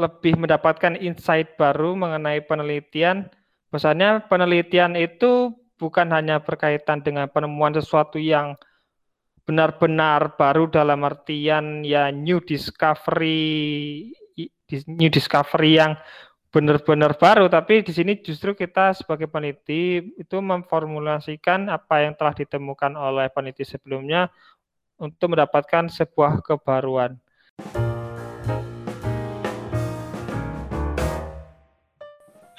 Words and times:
lebih 0.00 0.40
mendapatkan 0.40 0.96
insight 0.96 1.60
baru 1.60 1.92
mengenai 1.92 2.40
penelitian. 2.48 3.28
Bahasanya 3.68 4.24
penelitian 4.26 4.96
itu 4.96 5.52
bukan 5.76 6.08
hanya 6.16 6.40
berkaitan 6.40 7.04
dengan 7.04 7.28
penemuan 7.28 7.76
sesuatu 7.76 8.16
yang 8.16 8.56
benar-benar 9.44 10.40
baru 10.40 10.70
dalam 10.72 11.04
artian 11.04 11.82
ya 11.84 12.08
new 12.14 12.38
discovery 12.40 14.12
new 14.86 15.10
discovery 15.10 15.82
yang 15.82 15.98
benar-benar 16.50 17.14
baru, 17.14 17.46
tapi 17.46 17.86
di 17.86 17.94
sini 17.94 18.18
justru 18.18 18.58
kita 18.58 18.90
sebagai 18.94 19.30
peneliti 19.30 20.02
itu 20.18 20.36
memformulasikan 20.42 21.70
apa 21.70 22.02
yang 22.02 22.18
telah 22.18 22.34
ditemukan 22.34 22.98
oleh 22.98 23.30
peneliti 23.30 23.62
sebelumnya 23.62 24.26
untuk 24.98 25.38
mendapatkan 25.38 25.86
sebuah 25.86 26.42
kebaruan. 26.42 27.14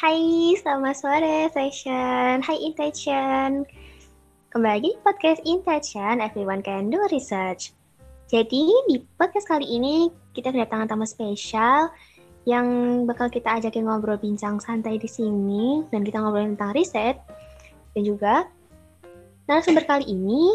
Hai, 0.01 0.57
selamat 0.57 0.97
sore 0.97 1.37
session. 1.53 2.41
Hai 2.41 2.57
Intention. 2.57 3.61
Kembali 4.49 4.73
lagi 4.81 4.89
di 4.97 5.01
podcast 5.05 5.45
Intention, 5.45 6.25
Everyone 6.25 6.65
Can 6.65 6.89
Do 6.89 7.05
Research. 7.13 7.69
Jadi 8.25 8.65
di 8.89 8.97
podcast 9.13 9.45
kali 9.45 9.61
ini 9.69 10.09
kita 10.33 10.49
kedatangan 10.49 10.89
tamu 10.89 11.05
spesial 11.05 11.93
yang 12.49 12.65
bakal 13.05 13.29
kita 13.29 13.61
ajakin 13.61 13.85
ngobrol 13.85 14.17
bincang 14.17 14.57
santai 14.57 14.97
di 14.97 15.05
sini 15.05 15.85
dan 15.93 16.01
kita 16.01 16.17
ngobrolin 16.17 16.57
tentang 16.57 16.73
riset 16.73 17.21
dan 17.93 18.01
juga 18.01 18.49
narasumber 19.45 19.85
kali 19.85 20.09
ini 20.09 20.49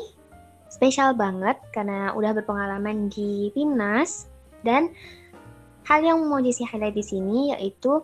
spesial 0.74 1.14
banget 1.14 1.54
karena 1.70 2.10
udah 2.18 2.34
berpengalaman 2.34 3.06
di 3.14 3.54
Pimnas 3.54 4.26
dan 4.66 4.90
hal 5.86 6.02
yang 6.02 6.18
mau 6.26 6.42
Jesse 6.42 6.66
highlight 6.66 6.98
di 6.98 7.06
sini 7.06 7.54
yaitu 7.54 8.02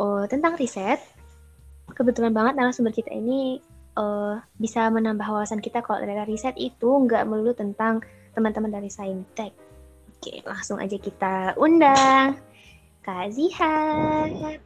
uh, 0.00 0.24
tentang 0.28 0.56
riset. 0.56 1.00
Kebetulan 1.92 2.34
banget 2.34 2.58
narasumber 2.58 2.92
kita 2.92 3.12
ini 3.14 3.60
uh, 3.96 4.38
bisa 4.60 4.88
menambah 4.92 5.24
wawasan 5.24 5.64
kita 5.64 5.80
kalau 5.80 6.00
ternyata 6.00 6.28
riset 6.28 6.54
itu 6.60 6.86
nggak 6.86 7.24
melulu 7.24 7.56
tentang 7.56 8.04
teman-teman 8.36 8.72
dari 8.72 8.92
Saintek. 8.92 9.52
Oke, 10.16 10.44
langsung 10.44 10.80
aja 10.80 10.96
kita 10.96 11.56
undang. 11.56 12.36
Kak 13.06 13.30
Zihat. 13.30 14.58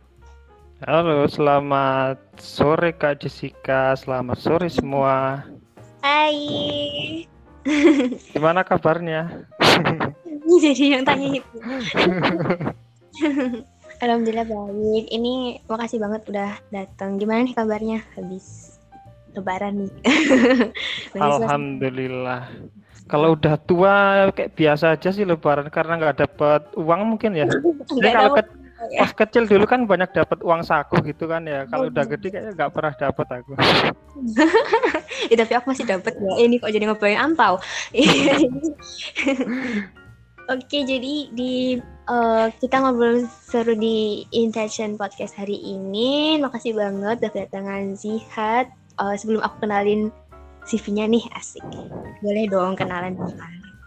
Halo, 0.80 1.28
selamat 1.28 2.16
sore 2.40 2.96
Kak 2.96 3.20
Jessica. 3.20 3.92
Selamat 4.00 4.40
sore 4.40 4.72
semua. 4.72 5.44
Hai. 6.00 7.28
Gimana 8.32 8.64
kabarnya? 8.64 9.44
Jadi 10.64 10.96
yang 10.96 11.04
tanya 11.04 11.36
itu. 11.36 11.56
Alhamdulillah 14.00 14.48
baik. 14.48 15.04
Ini 15.12 15.60
makasih 15.68 16.00
banget 16.00 16.24
udah 16.32 16.50
datang. 16.72 17.20
Gimana 17.20 17.44
nih 17.44 17.52
kabarnya 17.52 17.98
habis 18.16 18.76
lebaran 19.36 19.84
nih? 19.84 19.92
Alhamdulillah. 21.20 22.48
Kalau 23.04 23.36
udah 23.36 23.60
tua 23.60 23.94
kayak 24.32 24.56
biasa 24.56 24.96
aja 24.96 25.12
sih 25.12 25.28
lebaran 25.28 25.68
karena 25.68 26.00
nggak 26.00 26.16
dapat 26.24 26.62
uang 26.80 27.00
mungkin 27.12 27.36
ya. 27.36 27.44
Jadi 28.00 28.08
kalau 28.08 28.40
ke, 28.40 28.42
ya. 28.88 29.04
pas 29.04 29.12
kecil 29.12 29.44
dulu 29.44 29.68
kan 29.68 29.84
banyak 29.84 30.08
dapat 30.16 30.38
uang 30.40 30.64
saku 30.64 31.04
gitu 31.04 31.28
kan 31.28 31.44
ya. 31.44 31.68
Kalau 31.68 31.92
udah 31.92 32.04
gede 32.08 32.32
kayaknya 32.32 32.52
nggak 32.56 32.72
pernah 32.72 32.92
dapat 32.96 33.26
aku. 33.36 33.52
ya, 35.30 35.36
tapi 35.36 35.52
aku 35.60 35.66
masih 35.76 35.84
dapat 35.84 36.16
ya. 36.16 36.32
Ini 36.40 36.56
kok 36.56 36.72
jadi 36.72 36.84
ngobrolin 36.88 37.20
ampau. 37.20 37.60
Oke, 40.50 40.78
jadi 40.88 41.14
di 41.30 41.76
uh, 42.10 42.46
kita 42.58 42.82
ngobrol 42.82 43.24
seru 43.46 43.78
di 43.78 44.26
Intention 44.34 44.98
Podcast 44.98 45.38
hari 45.38 45.56
ini. 45.62 46.36
Makasih 46.42 46.74
banget 46.74 47.22
udah 47.22 47.30
kedatangan 47.30 47.94
Zihat. 47.94 48.74
Uh, 49.00 49.16
sebelum 49.16 49.40
aku 49.40 49.64
kenalin 49.64 50.12
CV-nya 50.68 51.08
nih 51.08 51.24
asik. 51.38 51.64
Boleh 52.20 52.44
dong 52.50 52.76
kenalan 52.76 53.16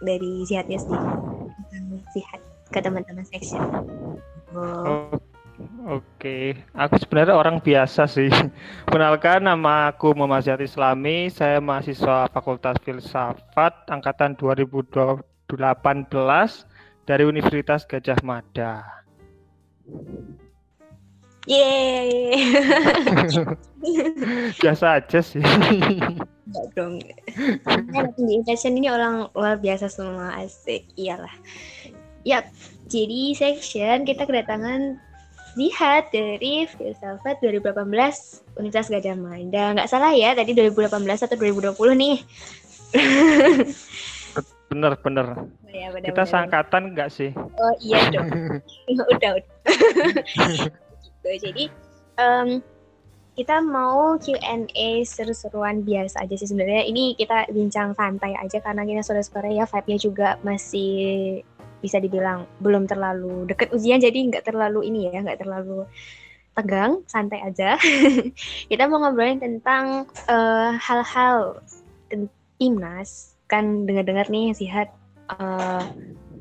dari 0.02 0.42
Zihatnya 0.48 0.80
sih. 0.80 0.98
Zihat 2.16 2.40
ke 2.72 2.80
teman-teman 2.82 3.22
section. 3.28 3.62
Oh. 4.56 5.12
Oke, 5.86 6.02
okay. 6.18 6.44
aku 6.74 6.98
sebenarnya 6.98 7.38
orang 7.38 7.62
biasa 7.62 8.10
sih. 8.10 8.26
Kenalkan 8.90 9.46
nama 9.46 9.94
aku 9.94 10.10
Muhammad 10.10 10.42
Ziyad 10.42 10.58
Islami, 10.58 11.30
saya 11.30 11.62
mahasiswa 11.62 12.26
Fakultas 12.26 12.74
Filsafat 12.82 13.86
angkatan 13.86 14.34
2018 14.34 15.22
dari 17.04 17.28
Universitas 17.28 17.84
Gajah 17.84 18.24
Mada. 18.24 18.80
Yeay. 21.44 22.40
biasa 24.64 25.04
aja 25.04 25.20
sih. 25.20 25.44
Enggak 25.44 26.66
dong. 26.72 27.04
di 28.16 28.40
fashion 28.48 28.80
ini 28.80 28.88
orang 28.88 29.28
luar 29.36 29.60
biasa 29.60 29.92
semua 29.92 30.32
asik. 30.40 30.88
Iyalah. 30.96 31.32
Yap. 32.24 32.48
Jadi 32.88 33.36
section 33.36 34.08
kita 34.08 34.24
kedatangan 34.24 34.96
lihat 35.60 36.10
dari 36.10 36.66
filsafat 36.66 37.38
2018 37.44 37.84
Universitas 38.56 38.88
Gajah 38.88 39.16
Mada. 39.16 39.76
Nggak 39.76 39.90
salah 39.92 40.16
ya, 40.16 40.32
tadi 40.32 40.56
2018 40.56 41.28
atau 41.28 41.36
2020 41.36 42.00
nih. 42.00 42.16
Bener, 44.74 44.92
bener. 44.98 45.26
Oh, 45.38 45.70
ya, 45.70 45.94
bener 45.94 46.10
kita 46.10 46.26
bener. 46.26 46.32
sangkatan 46.34 46.82
nggak 46.92 47.10
sih? 47.14 47.30
Oh 47.38 47.74
iya 47.78 48.10
dong. 48.10 48.28
udah, 48.90 49.06
udah 49.14 49.32
gitu. 50.58 51.30
Jadi 51.46 51.64
um, 52.18 52.58
kita 53.34 53.58
mau 53.62 54.14
Q&A 54.18 55.02
seru-seruan 55.02 55.82
biasa 55.82 56.26
aja 56.26 56.34
sih 56.34 56.50
sebenarnya. 56.50 56.86
Ini 56.86 57.14
kita 57.18 57.50
bincang 57.50 57.94
santai 57.94 58.34
aja 58.38 58.58
karena 58.62 58.82
kita 58.82 59.02
sore-sore 59.02 59.54
ya 59.54 59.66
vibe-nya 59.66 59.98
juga 59.98 60.28
masih 60.42 61.42
bisa 61.84 62.00
dibilang 62.00 62.48
belum 62.64 62.88
terlalu 62.88 63.44
deket 63.44 63.68
ujian 63.76 64.00
jadi 64.00 64.16
nggak 64.16 64.48
terlalu 64.48 64.88
ini 64.88 65.12
ya 65.12 65.20
nggak 65.20 65.44
terlalu 65.44 65.84
tegang 66.56 67.04
santai 67.04 67.44
aja 67.44 67.76
kita 68.72 68.88
mau 68.88 69.04
ngobrolin 69.04 69.36
tentang 69.36 70.08
uh, 70.24 70.72
hal-hal 70.80 71.60
timnas 72.56 73.33
kan 73.48 73.84
dengar-dengar 73.84 74.26
nih 74.32 74.56
sihat 74.56 74.92
uh, 75.36 75.84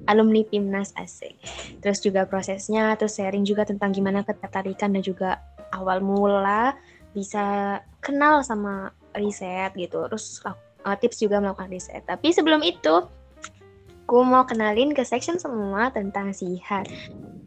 alumni 0.08 0.44
Timnas 0.48 0.92
asik. 1.00 1.36
Terus 1.80 2.04
juga 2.04 2.28
prosesnya, 2.28 2.96
terus 3.00 3.16
sharing 3.16 3.48
juga 3.48 3.64
tentang 3.64 3.96
gimana 3.96 4.24
ketertarikan 4.24 4.92
dan 4.92 5.04
juga 5.04 5.40
awal 5.72 6.04
mula 6.04 6.76
bisa 7.16 7.80
kenal 8.04 8.44
sama 8.44 8.92
riset 9.16 9.72
gitu. 9.78 10.08
Terus 10.12 10.44
uh, 10.44 10.98
tips 11.00 11.24
juga 11.24 11.40
melakukan 11.40 11.72
riset. 11.72 12.04
Tapi 12.04 12.36
sebelum 12.36 12.60
itu, 12.66 13.08
aku 14.04 14.18
mau 14.28 14.44
kenalin 14.44 14.92
ke 14.92 15.04
section 15.08 15.40
semua 15.40 15.90
tentang 15.94 16.36
Sihat. 16.36 16.88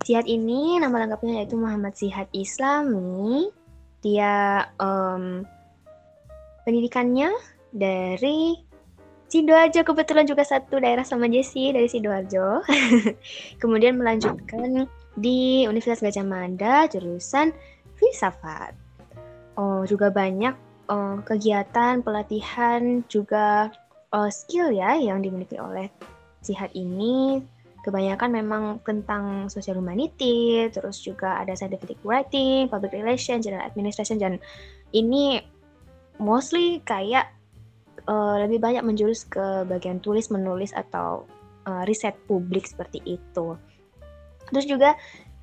Sihat 0.07 0.25
ini 0.29 0.79
nama 0.79 1.03
lengkapnya 1.03 1.43
yaitu 1.43 1.59
Muhammad 1.59 1.99
Sihat 1.99 2.31
Islami. 2.33 3.51
Dia 4.05 4.65
um, 4.79 5.43
pendidikannya 6.63 7.35
dari 7.75 8.55
Sidoarjo 9.27 9.83
kebetulan 9.83 10.23
juga 10.23 10.47
satu 10.47 10.79
daerah 10.79 11.03
sama 11.03 11.27
Jessie 11.27 11.75
dari 11.75 11.91
Sidoarjo. 11.91 12.63
Kemudian 13.63 13.99
melanjutkan 13.99 14.87
di 15.19 15.67
Universitas 15.67 16.05
Gajah 16.05 16.23
Mada 16.23 16.87
jurusan 16.87 17.51
filsafat. 17.99 18.77
Oh, 19.59 19.83
juga 19.83 20.15
banyak 20.15 20.55
oh, 20.87 21.19
kegiatan, 21.27 22.07
pelatihan, 22.07 23.03
juga 23.11 23.75
oh, 24.15 24.31
skill 24.31 24.71
ya 24.71 24.95
yang 24.95 25.25
dimiliki 25.25 25.59
oleh 25.59 25.91
Sihat 26.47 26.79
ini. 26.79 27.43
Kebanyakan 27.83 28.31
memang 28.35 28.63
tentang 28.83 29.47
social 29.47 29.79
humanity, 29.79 30.67
terus 30.75 30.99
juga 31.03 31.39
ada 31.39 31.55
scientific 31.55 31.99
writing, 32.03 32.67
public 32.67 32.91
relations, 32.91 33.47
general 33.47 33.63
administration, 33.63 34.19
dan 34.19 34.43
ini 34.91 35.39
mostly 36.19 36.83
kayak 36.83 37.31
uh, 38.07 38.37
lebih 38.43 38.63
banyak 38.63 38.83
menjurus 38.87 39.27
ke 39.27 39.67
bagian 39.67 39.99
tulis 40.01 40.31
menulis 40.31 40.73
atau 40.73 41.27
uh, 41.67 41.83
riset 41.85 42.15
publik 42.25 42.67
seperti 42.67 43.03
itu. 43.05 43.59
Terus 44.51 44.67
juga 44.67 44.95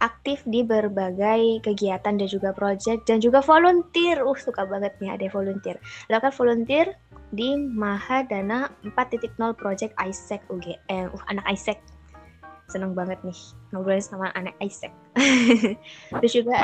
aktif 0.04 0.44
di 0.44 0.68
berbagai 0.68 1.64
kegiatan 1.64 2.20
dan 2.20 2.28
juga 2.28 2.52
project 2.52 3.08
dan 3.08 3.24
juga 3.24 3.40
volunteer. 3.40 4.24
Uh, 4.24 4.36
suka 4.36 4.68
banget 4.68 4.96
nih 5.00 5.16
ada 5.16 5.28
volunteer. 5.32 5.80
Lakukan 6.12 6.36
volunteer 6.36 6.88
di 7.32 7.56
Mahadana 7.56 8.72
4.0 8.84 9.40
Project 9.56 9.94
Isaac 10.04 10.44
UGM. 10.52 11.12
Uh, 11.12 11.24
anak 11.32 11.46
Isaac. 11.52 11.80
Seneng 12.72 12.96
banget 12.96 13.20
nih 13.24 13.38
ngobrol 13.72 14.00
sama 14.00 14.32
anak 14.36 14.56
Isaac. 14.64 14.92
Terus 16.20 16.32
juga 16.32 16.64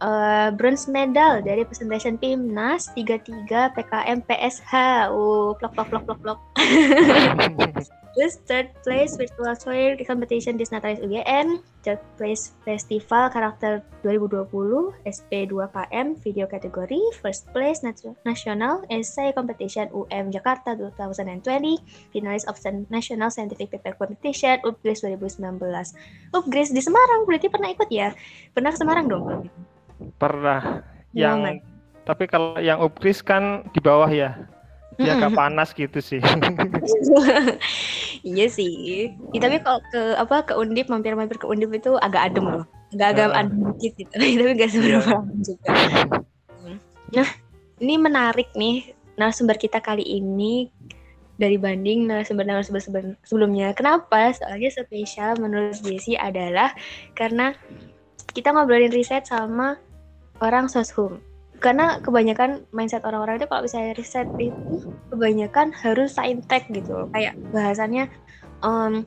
uh, 0.00 0.48
bronze 0.56 0.88
medal 0.88 1.44
dari 1.44 1.62
presentation 1.64 2.16
timnas 2.18 2.90
33 2.96 3.46
PKM 3.76 4.18
PSH. 4.26 4.74
Uh, 5.12 5.52
plok 5.56 5.72
plok 5.76 5.88
plok 5.88 6.04
plok 6.08 6.18
plok. 6.24 6.38
Terus 8.10 8.42
third 8.42 8.74
place 8.82 9.14
virtual 9.14 9.54
toy 9.54 9.94
competition 10.02 10.58
Disnatalis 10.58 10.98
UGN, 10.98 11.62
third 11.86 12.02
place 12.18 12.50
festival 12.66 13.30
karakter 13.30 13.86
2020 14.02 14.50
SP2KM 15.06 16.18
video 16.18 16.50
kategori, 16.50 16.98
first 17.22 17.46
place 17.54 17.86
national 18.26 18.82
essay 18.90 19.30
competition 19.30 19.86
UM 19.94 20.34
Jakarta 20.34 20.74
2020, 20.74 21.78
finalis 22.10 22.42
of 22.50 22.58
national 22.90 23.30
scientific 23.30 23.70
paper 23.70 23.94
competition 23.94 24.58
UPGRIS 24.66 25.06
2019. 25.06 26.34
UPGRIS 26.34 26.74
di 26.74 26.82
Semarang 26.82 27.30
berarti 27.30 27.46
pernah 27.46 27.70
ikut 27.70 27.88
ya? 27.94 28.10
Pernah 28.50 28.74
ke 28.74 28.78
Semarang 28.82 29.06
dong? 29.06 29.46
Pernah. 30.16 30.84
Yang 31.12 31.64
tapi 32.08 32.26
kalau 32.26 32.58
yang 32.58 32.82
UPGRIS 32.82 33.22
kan 33.22 33.62
di 33.70 33.78
bawah 33.78 34.10
ya 34.10 34.34
dia 35.00 35.16
agak 35.16 35.32
panas 35.32 35.72
gitu 35.72 35.98
sih. 36.02 36.20
iya 38.36 38.46
sih. 38.52 39.08
Ya, 39.32 39.38
tapi 39.40 39.56
kalau 39.64 39.80
ke 39.88 40.02
apa 40.20 40.36
ke 40.44 40.52
Undip 40.52 40.92
mampir-mampir 40.92 41.40
ke 41.40 41.48
Undip 41.48 41.72
itu 41.72 41.96
agak 42.04 42.32
adem 42.32 42.44
loh. 42.44 42.64
Agak-agak 42.92 43.28
uh. 43.32 43.40
adem 43.40 43.58
dikit 43.76 43.92
gitu. 43.96 44.12
tapi 44.44 44.52
gak 44.60 44.70
seberapa 44.70 45.08
yeah. 45.08 45.22
juga. 45.40 45.70
Nah, 47.10 47.26
ini 47.82 47.98
menarik 47.98 48.54
nih 48.54 48.94
narasumber 49.18 49.58
kita 49.58 49.82
kali 49.82 50.06
ini 50.06 50.70
dari 51.34 51.58
banding 51.58 52.06
narasumber-narasumber 52.06 53.18
sebelumnya. 53.26 53.74
Kenapa? 53.74 54.30
Soalnya 54.30 54.70
spesial 54.70 55.34
menurut 55.42 55.74
Jesse 55.82 56.14
adalah 56.14 56.70
karena 57.18 57.50
kita 58.30 58.54
ngobrolin 58.54 58.94
riset 58.94 59.26
sama 59.26 59.74
orang 60.40 60.66
soshum 60.66 61.20
karena 61.60 62.00
kebanyakan 62.00 62.64
mindset 62.72 63.04
orang-orang 63.04 63.36
itu 63.36 63.46
kalau 63.46 63.62
misalnya 63.68 63.92
riset 63.92 64.28
itu 64.40 64.80
kebanyakan 65.12 65.76
harus 65.76 66.16
saintek 66.16 66.64
gitu 66.72 67.06
kayak 67.12 67.36
bahasannya 67.52 68.08
um, 68.64 69.04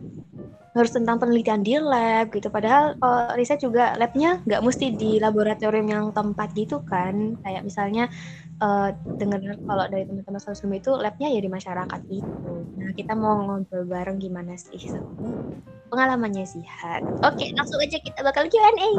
harus 0.73 0.89
tentang 0.89 1.21
penelitian 1.21 1.61
di 1.61 1.77
lab 1.77 2.33
gitu. 2.33 2.49
Padahal 2.49 2.97
kalau 2.97 3.29
riset 3.37 3.61
juga 3.61 3.93
labnya 3.93 4.41
nggak 4.41 4.61
mesti 4.65 4.97
di 4.97 5.21
laboratorium 5.21 5.85
yang 5.85 6.05
tempat 6.09 6.49
gitu 6.57 6.81
kan. 6.81 7.37
Kayak 7.45 7.61
misalnya 7.61 8.09
uh, 8.61 8.89
dengar 9.17 9.41
kalau 9.65 9.85
dari 9.89 10.05
teman-teman 10.05 10.41
sosum 10.41 10.69
itu 10.75 10.93
labnya 10.93 11.31
ya 11.31 11.39
di 11.41 11.49
masyarakat 11.49 12.01
itu. 12.11 12.53
Nah 12.77 12.91
kita 12.93 13.13
mau 13.17 13.41
ngobrol 13.41 13.87
bareng 13.87 14.19
gimana 14.21 14.53
sih? 14.59 14.81
Pengalamannya 15.89 16.45
Zihat 16.45 17.05
oke 17.21 17.45
langsung 17.53 17.77
aja 17.77 18.01
kita 18.01 18.19
bakal 18.25 18.49
Q&A 18.49 18.89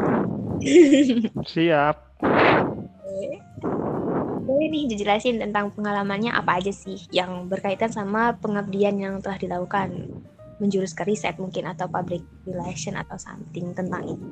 siap. 1.52 1.96
Boleh 4.44 4.68
nih 4.68 4.84
dijelasin 4.92 5.40
tentang 5.40 5.72
pengalamannya 5.72 6.30
apa 6.30 6.60
aja 6.60 6.70
sih 6.70 7.00
yang 7.10 7.48
berkaitan 7.48 7.90
sama 7.90 8.36
pengabdian 8.38 8.96
yang 9.00 9.14
telah 9.18 9.40
dilakukan? 9.40 10.22
Menjurus 10.62 10.94
ke 10.94 11.02
riset 11.02 11.34
mungkin 11.42 11.66
atau 11.66 11.90
public 11.90 12.22
relation 12.46 12.94
atau 12.94 13.18
something 13.18 13.74
tentang 13.74 14.06
itu. 14.06 14.28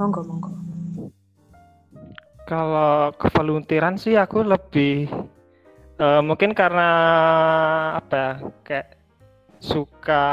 Monggo, 0.00 0.24
monggo. 0.24 0.77
Kalau 2.48 3.12
kevoluntiran 3.20 4.00
sih 4.00 4.16
aku 4.16 4.40
lebih 4.40 5.04
uh, 6.00 6.24
mungkin 6.24 6.56
karena 6.56 6.88
apa 8.00 8.16
ya, 8.16 8.30
kayak 8.64 8.88
suka 9.60 10.24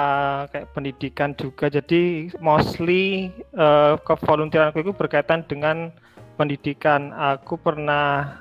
kayak 0.48 0.72
pendidikan 0.72 1.36
juga 1.36 1.68
jadi 1.68 2.32
mostly 2.40 3.36
uh, 3.60 4.00
kevoluntiranku 4.00 4.80
itu 4.80 4.96
berkaitan 4.96 5.44
dengan 5.44 5.92
pendidikan. 6.40 7.12
Aku 7.12 7.60
pernah 7.60 8.40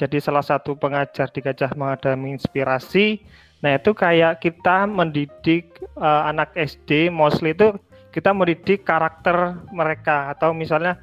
jadi 0.00 0.16
salah 0.16 0.40
satu 0.40 0.72
pengajar 0.80 1.28
di 1.28 1.44
Gajah 1.44 1.76
Mada 1.76 2.16
menginspirasi. 2.16 3.20
Nah 3.60 3.76
itu 3.76 3.92
kayak 3.92 4.40
kita 4.40 4.88
mendidik 4.88 5.76
uh, 6.00 6.24
anak 6.24 6.56
SD, 6.56 7.12
mostly 7.12 7.52
itu 7.52 7.76
kita 8.16 8.32
mendidik 8.32 8.88
karakter 8.88 9.60
mereka 9.76 10.32
atau 10.32 10.56
misalnya 10.56 10.96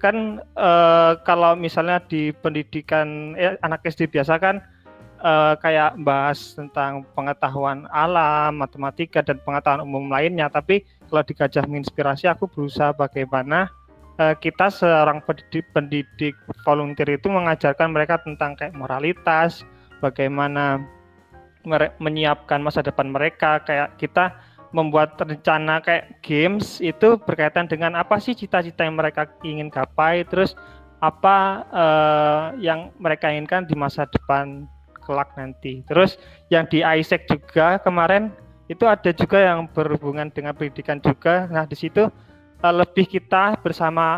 kan 0.00 0.40
uh, 0.56 1.20
kalau 1.28 1.52
misalnya 1.54 2.00
di 2.08 2.32
pendidikan 2.32 3.36
eh, 3.36 3.60
anak 3.60 3.84
SD 3.84 4.08
biasa 4.08 4.40
kan 4.40 4.64
uh, 5.20 5.54
kayak 5.60 6.00
bahas 6.00 6.56
tentang 6.56 7.04
pengetahuan 7.12 7.84
alam, 7.92 8.56
matematika 8.58 9.20
dan 9.20 9.38
pengetahuan 9.44 9.84
umum 9.84 10.08
lainnya. 10.08 10.48
Tapi 10.48 10.82
kalau 11.06 11.22
di 11.22 11.36
Gajah 11.36 11.64
menginspirasi, 11.68 12.26
aku 12.26 12.48
berusaha 12.48 12.96
bagaimana 12.96 13.68
uh, 14.16 14.34
kita 14.34 14.72
seorang 14.72 15.20
pendidik, 15.22 15.68
pendidik 15.76 16.34
volunteer 16.64 17.20
itu 17.20 17.28
mengajarkan 17.28 17.92
mereka 17.92 18.18
tentang 18.24 18.56
kayak 18.56 18.74
moralitas, 18.74 19.62
bagaimana 20.00 20.80
menyiapkan 22.00 22.64
masa 22.64 22.80
depan 22.80 23.12
mereka, 23.12 23.60
kayak 23.68 23.92
kita 24.00 24.32
membuat 24.70 25.18
rencana 25.18 25.82
kayak 25.82 26.22
games 26.22 26.78
itu 26.78 27.18
berkaitan 27.26 27.66
dengan 27.66 27.98
apa 27.98 28.22
sih 28.22 28.38
cita-cita 28.38 28.86
yang 28.86 28.94
mereka 28.94 29.26
ingin 29.42 29.66
gapai, 29.66 30.22
terus 30.26 30.54
apa 31.02 31.66
uh, 31.72 32.44
yang 32.60 32.94
mereka 33.00 33.32
inginkan 33.32 33.66
di 33.66 33.74
masa 33.74 34.06
depan 34.06 34.68
kelak 35.02 35.32
nanti. 35.34 35.82
Terus 35.88 36.20
yang 36.52 36.68
di 36.68 36.84
ISEC 36.84 37.26
juga 37.26 37.80
kemarin 37.82 38.30
itu 38.70 38.86
ada 38.86 39.10
juga 39.10 39.42
yang 39.42 39.66
berhubungan 39.66 40.30
dengan 40.30 40.54
pendidikan 40.54 41.02
juga. 41.02 41.50
Nah, 41.50 41.66
di 41.66 41.74
situ 41.74 42.06
uh, 42.62 42.74
lebih 42.74 43.10
kita 43.10 43.58
bersama 43.58 44.14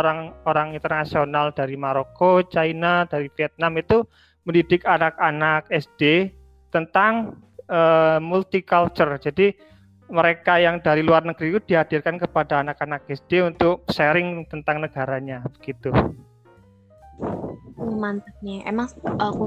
orang-orang 0.00 0.72
uh, 0.72 0.76
internasional 0.80 1.52
dari 1.52 1.76
Maroko, 1.76 2.40
China, 2.46 3.04
dari 3.04 3.28
Vietnam 3.36 3.76
itu 3.76 4.00
mendidik 4.48 4.88
anak-anak 4.88 5.68
SD 5.68 6.32
tentang 6.72 7.36
uh, 7.68 8.18
multicultural. 8.20 9.20
Jadi 9.20 9.54
mereka 10.08 10.56
yang 10.56 10.80
dari 10.80 11.04
luar 11.04 11.24
negeri 11.24 11.52
itu 11.52 11.60
dihadirkan 11.68 12.16
kepada 12.16 12.64
anak-anak 12.64 13.04
SD 13.08 13.44
untuk 13.44 13.84
sharing 13.92 14.48
tentang 14.48 14.80
negaranya, 14.80 15.44
begitu. 15.60 15.92
Mantap 17.78 18.36
nih. 18.40 18.64
Emang 18.64 18.88
aku 19.20 19.44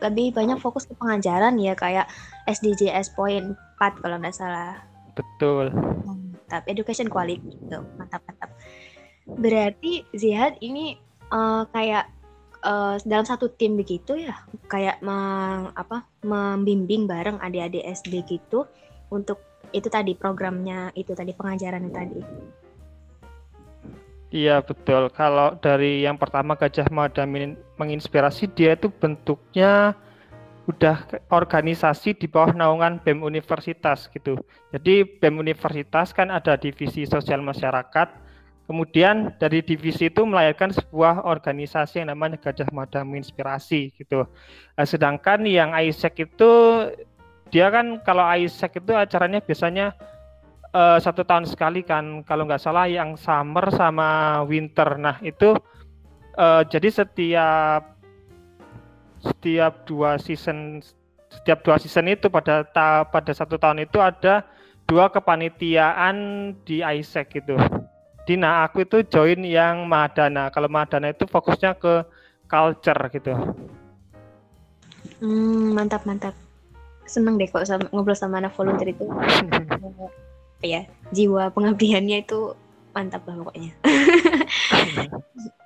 lebih 0.00 0.34
banyak 0.34 0.58
fokus 0.58 0.88
ke 0.88 0.94
pengajaran 0.98 1.58
ya 1.60 1.76
kayak 1.78 2.10
SDGs 2.48 3.14
point 3.14 3.54
4 3.78 4.02
kalau 4.02 4.16
nggak 4.18 4.34
salah. 4.34 4.82
Betul. 5.14 5.70
Hmm 5.74 6.30
mantap 6.50 6.66
education 6.66 7.06
quality 7.06 7.46
gitu 7.62 7.86
mantap 7.94 8.26
mantap 8.26 8.50
berarti 9.38 10.02
Zihad 10.18 10.58
ini 10.58 10.98
uh, 11.30 11.62
kayak 11.70 12.10
uh, 12.64 12.96
dalam 13.04 13.26
satu 13.26 13.52
tim 13.52 13.76
begitu 13.76 14.16
ya 14.16 14.36
kayak 14.68 15.00
meng, 15.04 15.72
apa 15.76 16.04
membimbing 16.24 17.08
bareng 17.08 17.40
adik-adik 17.40 17.84
SD 17.84 18.24
gitu 18.28 18.68
untuk 19.10 19.40
itu 19.70 19.86
tadi 19.86 20.18
programnya 20.18 20.90
itu 20.98 21.14
tadi 21.14 21.30
pengajaran 21.34 21.90
tadi 21.90 22.20
Iya 24.30 24.62
betul. 24.62 25.10
Kalau 25.10 25.58
dari 25.58 26.06
yang 26.06 26.14
pertama 26.14 26.54
Gajah 26.54 26.86
Mada 26.94 27.26
menginspirasi 27.26 28.46
dia 28.54 28.78
itu 28.78 28.86
bentuknya 28.86 29.98
udah 30.70 31.02
organisasi 31.34 32.14
di 32.14 32.30
bawah 32.30 32.54
naungan 32.54 33.02
BEM 33.02 33.26
Universitas 33.26 34.06
gitu. 34.14 34.38
Jadi 34.70 35.02
BEM 35.18 35.42
Universitas 35.42 36.14
kan 36.14 36.30
ada 36.30 36.54
divisi 36.54 37.02
sosial 37.10 37.42
masyarakat. 37.42 38.29
Kemudian 38.70 39.34
dari 39.42 39.66
divisi 39.66 40.06
itu 40.06 40.22
melahirkan 40.22 40.70
sebuah 40.70 41.26
organisasi 41.26 42.06
yang 42.06 42.14
namanya 42.14 42.38
Gajah 42.38 42.70
Mada 42.70 43.02
Inspirasi 43.02 43.90
gitu. 43.98 44.22
Nah, 44.78 44.86
sedangkan 44.86 45.42
yang 45.42 45.74
ISEC 45.74 46.30
itu 46.30 46.50
dia 47.50 47.66
kan 47.74 47.98
kalau 48.06 48.22
ISEC 48.22 48.78
itu 48.78 48.94
acaranya 48.94 49.42
biasanya 49.42 49.90
uh, 50.70 51.02
satu 51.02 51.26
tahun 51.26 51.50
sekali 51.50 51.82
kan 51.82 52.22
kalau 52.22 52.46
nggak 52.46 52.62
salah 52.62 52.86
yang 52.86 53.18
summer 53.18 53.66
sama 53.74 54.42
winter. 54.46 55.02
Nah 55.02 55.18
itu 55.18 55.58
uh, 56.38 56.62
jadi 56.62 56.94
setiap 56.94 57.98
setiap 59.18 59.82
dua 59.82 60.14
season 60.22 60.78
setiap 61.26 61.66
dua 61.66 61.74
season 61.82 62.06
itu 62.06 62.30
pada 62.30 62.62
ta, 62.62 63.02
pada 63.02 63.34
satu 63.34 63.58
tahun 63.58 63.82
itu 63.82 63.98
ada 63.98 64.46
dua 64.86 65.10
kepanitiaan 65.10 66.54
di 66.62 66.86
ISEC 66.86 67.42
gitu. 67.42 67.58
Dina 68.30 68.62
aku 68.62 68.86
itu 68.86 69.02
join 69.10 69.42
yang 69.42 69.90
Madana. 69.90 70.54
Kalau 70.54 70.70
Madana 70.70 71.10
itu 71.10 71.26
fokusnya 71.26 71.74
ke 71.74 72.06
culture 72.46 73.10
gitu. 73.10 73.34
Hmm, 75.18 75.74
mantap 75.74 76.06
mantap. 76.06 76.38
Seneng 77.10 77.42
deh 77.42 77.50
kok 77.50 77.66
sama, 77.66 77.90
ngobrol 77.90 78.14
sama 78.14 78.38
anak 78.38 78.54
volunteer 78.54 78.94
itu. 78.94 79.02
ya, 80.62 80.86
jiwa 81.10 81.50
pengabdiannya 81.50 82.22
itu 82.22 82.54
mantap 82.94 83.26
lah 83.26 83.34
pokoknya. 83.42 83.74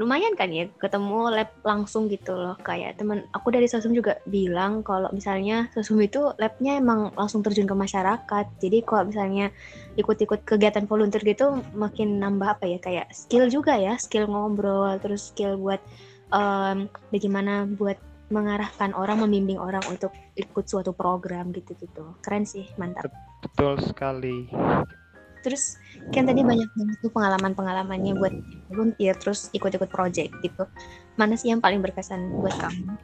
lumayan 0.00 0.32
kan 0.32 0.48
ya 0.48 0.64
ketemu 0.80 1.28
lab 1.28 1.52
langsung 1.60 2.08
gitu 2.08 2.32
loh 2.32 2.56
kayak 2.64 2.96
teman 2.96 3.28
aku 3.36 3.52
dari 3.52 3.68
sosum 3.68 3.92
juga 3.92 4.16
bilang 4.24 4.80
kalau 4.80 5.12
misalnya 5.12 5.68
sosum 5.76 6.00
itu 6.00 6.32
labnya 6.40 6.80
emang 6.80 7.12
langsung 7.12 7.44
terjun 7.44 7.68
ke 7.68 7.76
masyarakat 7.76 8.46
jadi 8.56 8.78
kalau 8.88 9.12
misalnya 9.12 9.52
ikut-ikut 10.00 10.48
kegiatan 10.48 10.88
volunteer 10.88 11.20
gitu 11.20 11.60
makin 11.76 12.16
nambah 12.16 12.56
apa 12.56 12.64
ya 12.64 12.78
kayak 12.80 13.12
skill 13.12 13.52
juga 13.52 13.76
ya 13.76 14.00
skill 14.00 14.24
ngobrol 14.32 14.96
terus 14.96 15.28
skill 15.28 15.60
buat 15.60 15.84
um, 16.32 16.88
bagaimana 17.12 17.68
buat 17.68 18.00
mengarahkan 18.32 18.96
orang, 18.96 19.20
membimbing 19.28 19.60
orang 19.60 19.84
untuk 19.92 20.16
ikut 20.32 20.64
suatu 20.64 20.96
program 20.96 21.52
gitu-gitu. 21.52 22.16
Keren 22.24 22.48
sih, 22.48 22.64
mantap. 22.80 23.12
Betul 23.44 23.76
sekali. 23.84 24.48
Terus 25.42 25.76
kan 26.14 26.26
tadi 26.26 26.46
banyak 26.46 26.70
banget 26.74 26.96
tuh 27.02 27.10
pengalaman-pengalamannya 27.10 28.14
buat 28.18 28.34
volunteer, 28.70 29.14
terus 29.18 29.50
ikut-ikut 29.50 29.90
project 29.90 30.30
gitu. 30.40 30.64
Mana 31.18 31.34
sih 31.34 31.50
yang 31.50 31.58
paling 31.58 31.82
berkesan 31.82 32.38
buat 32.38 32.54
kamu 32.62 32.94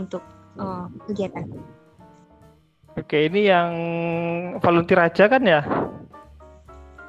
untuk 0.00 0.24
uh, 0.56 0.88
kegiatan? 1.06 1.44
Oke, 2.94 3.26
ini 3.28 3.50
yang 3.50 3.70
volunteer 4.62 5.02
aja 5.02 5.28
kan 5.28 5.42
ya? 5.44 5.60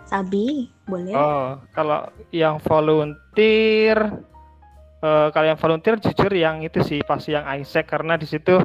Sabi, 0.05 0.69
boleh. 0.85 1.13
Oh, 1.17 1.57
kalau 1.73 2.09
yang 2.29 2.61
volunteer 2.61 3.97
uh, 5.01 5.27
kalau 5.33 5.45
yang 5.49 5.59
volunteer 5.59 5.97
jujur 6.01 6.31
yang 6.33 6.61
itu 6.65 6.81
sih 6.81 6.99
pasti 7.05 7.33
yang 7.33 7.45
Isaac 7.57 7.89
karena 7.89 8.17
di 8.17 8.25
situ 8.25 8.57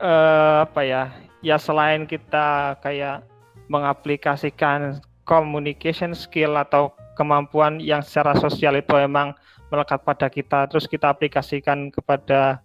uh, 0.00 0.56
apa 0.64 0.80
ya? 0.84 1.02
Ya 1.42 1.58
selain 1.58 2.06
kita 2.06 2.78
kayak 2.84 3.26
mengaplikasikan 3.66 5.02
communication 5.32 6.12
skill 6.12 6.60
atau 6.60 6.92
kemampuan 7.16 7.80
yang 7.80 8.04
secara 8.04 8.36
sosial 8.36 8.76
itu 8.76 8.92
memang 8.92 9.32
melekat 9.72 10.04
pada 10.04 10.28
kita 10.28 10.68
terus 10.68 10.84
kita 10.84 11.08
aplikasikan 11.08 11.88
kepada 11.88 12.60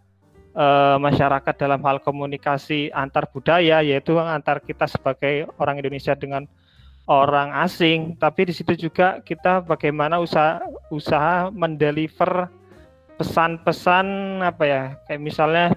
uh, 0.52 1.00
masyarakat 1.00 1.56
dalam 1.56 1.80
hal 1.88 2.04
komunikasi 2.04 2.92
antar 2.92 3.32
budaya 3.32 3.80
yaitu 3.80 4.20
antar 4.20 4.60
kita 4.60 4.84
sebagai 4.84 5.48
orang 5.56 5.80
Indonesia 5.80 6.12
dengan 6.20 6.44
orang 7.08 7.56
asing, 7.64 8.20
tapi 8.20 8.52
di 8.52 8.54
situ 8.54 8.76
juga 8.76 9.24
kita 9.24 9.64
bagaimana 9.64 10.20
usaha 10.20 10.60
usaha 10.92 11.48
mendeliver 11.56 12.52
pesan-pesan 13.16 14.06
apa 14.44 14.64
ya 14.68 14.84
kayak 15.08 15.24
misalnya 15.24 15.72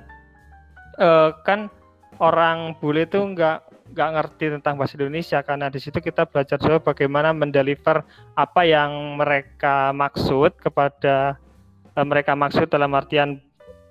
uh, 0.98 1.30
kan 1.46 1.70
orang 2.18 2.74
bule 2.82 3.06
itu 3.06 3.16
nggak 3.16 3.69
nggak 3.90 4.10
ngerti 4.16 4.44
tentang 4.58 4.74
bahasa 4.78 4.94
Indonesia 4.94 5.38
karena 5.42 5.66
di 5.66 5.82
situ 5.82 5.98
kita 5.98 6.26
belajar 6.26 6.56
juga 6.62 6.78
bagaimana 6.94 7.34
mendeliver 7.34 8.06
apa 8.38 8.62
yang 8.62 9.18
mereka 9.18 9.90
maksud 9.90 10.54
kepada 10.62 11.36
uh, 11.98 12.06
mereka 12.06 12.38
maksud 12.38 12.70
dalam 12.70 12.94
artian 12.94 13.42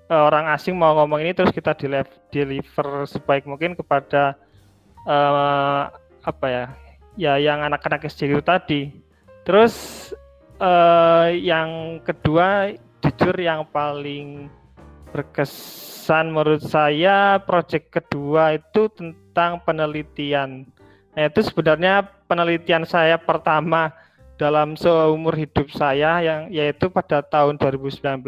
uh, 0.08 0.26
orang 0.26 0.48
asing 0.50 0.74
mau 0.74 0.96
ngomong 0.96 1.20
ini 1.20 1.36
terus 1.36 1.52
kita 1.52 1.76
deliver 2.32 3.04
sebaik 3.04 3.44
mungkin 3.44 3.76
kepada 3.76 4.40
uh, 5.04 5.92
apa 6.24 6.46
ya 6.48 6.64
ya 7.16 7.32
yang 7.36 7.60
anak-anak 7.64 8.08
SD 8.08 8.32
itu 8.32 8.42
tadi. 8.44 8.92
Terus 9.44 9.74
uh, 10.60 11.32
yang 11.32 12.00
kedua 12.04 12.76
jujur 13.00 13.36
yang 13.40 13.64
paling 13.72 14.52
berkesan 15.10 16.30
menurut 16.30 16.62
saya 16.62 17.42
proyek 17.42 17.90
kedua 17.90 18.60
itu 18.60 18.86
tentang 19.30 19.62
penelitian. 19.62 20.66
Nah, 21.14 21.22
itu 21.30 21.46
sebenarnya 21.46 22.02
penelitian 22.26 22.82
saya 22.82 23.14
pertama 23.14 23.94
dalam 24.34 24.74
seumur 24.74 25.38
hidup 25.38 25.70
saya 25.70 26.18
yang 26.18 26.50
yaitu 26.50 26.90
pada 26.90 27.22
tahun 27.22 27.54
2019 27.62 28.26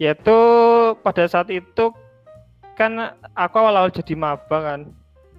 yaitu 0.00 0.38
pada 1.04 1.24
saat 1.28 1.52
itu 1.52 1.92
kan 2.80 3.12
aku 3.36 3.60
awal-awal 3.60 3.92
jadi 3.92 4.16
maba 4.16 4.58
kan. 4.72 4.80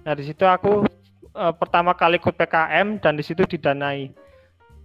Nah, 0.06 0.14
di 0.14 0.30
situ 0.30 0.46
aku 0.46 0.86
uh, 1.34 1.54
pertama 1.58 1.90
kali 1.94 2.22
ikut 2.22 2.38
PKM 2.38 3.02
dan 3.02 3.18
di 3.18 3.26
situ 3.26 3.42
didanai. 3.42 4.14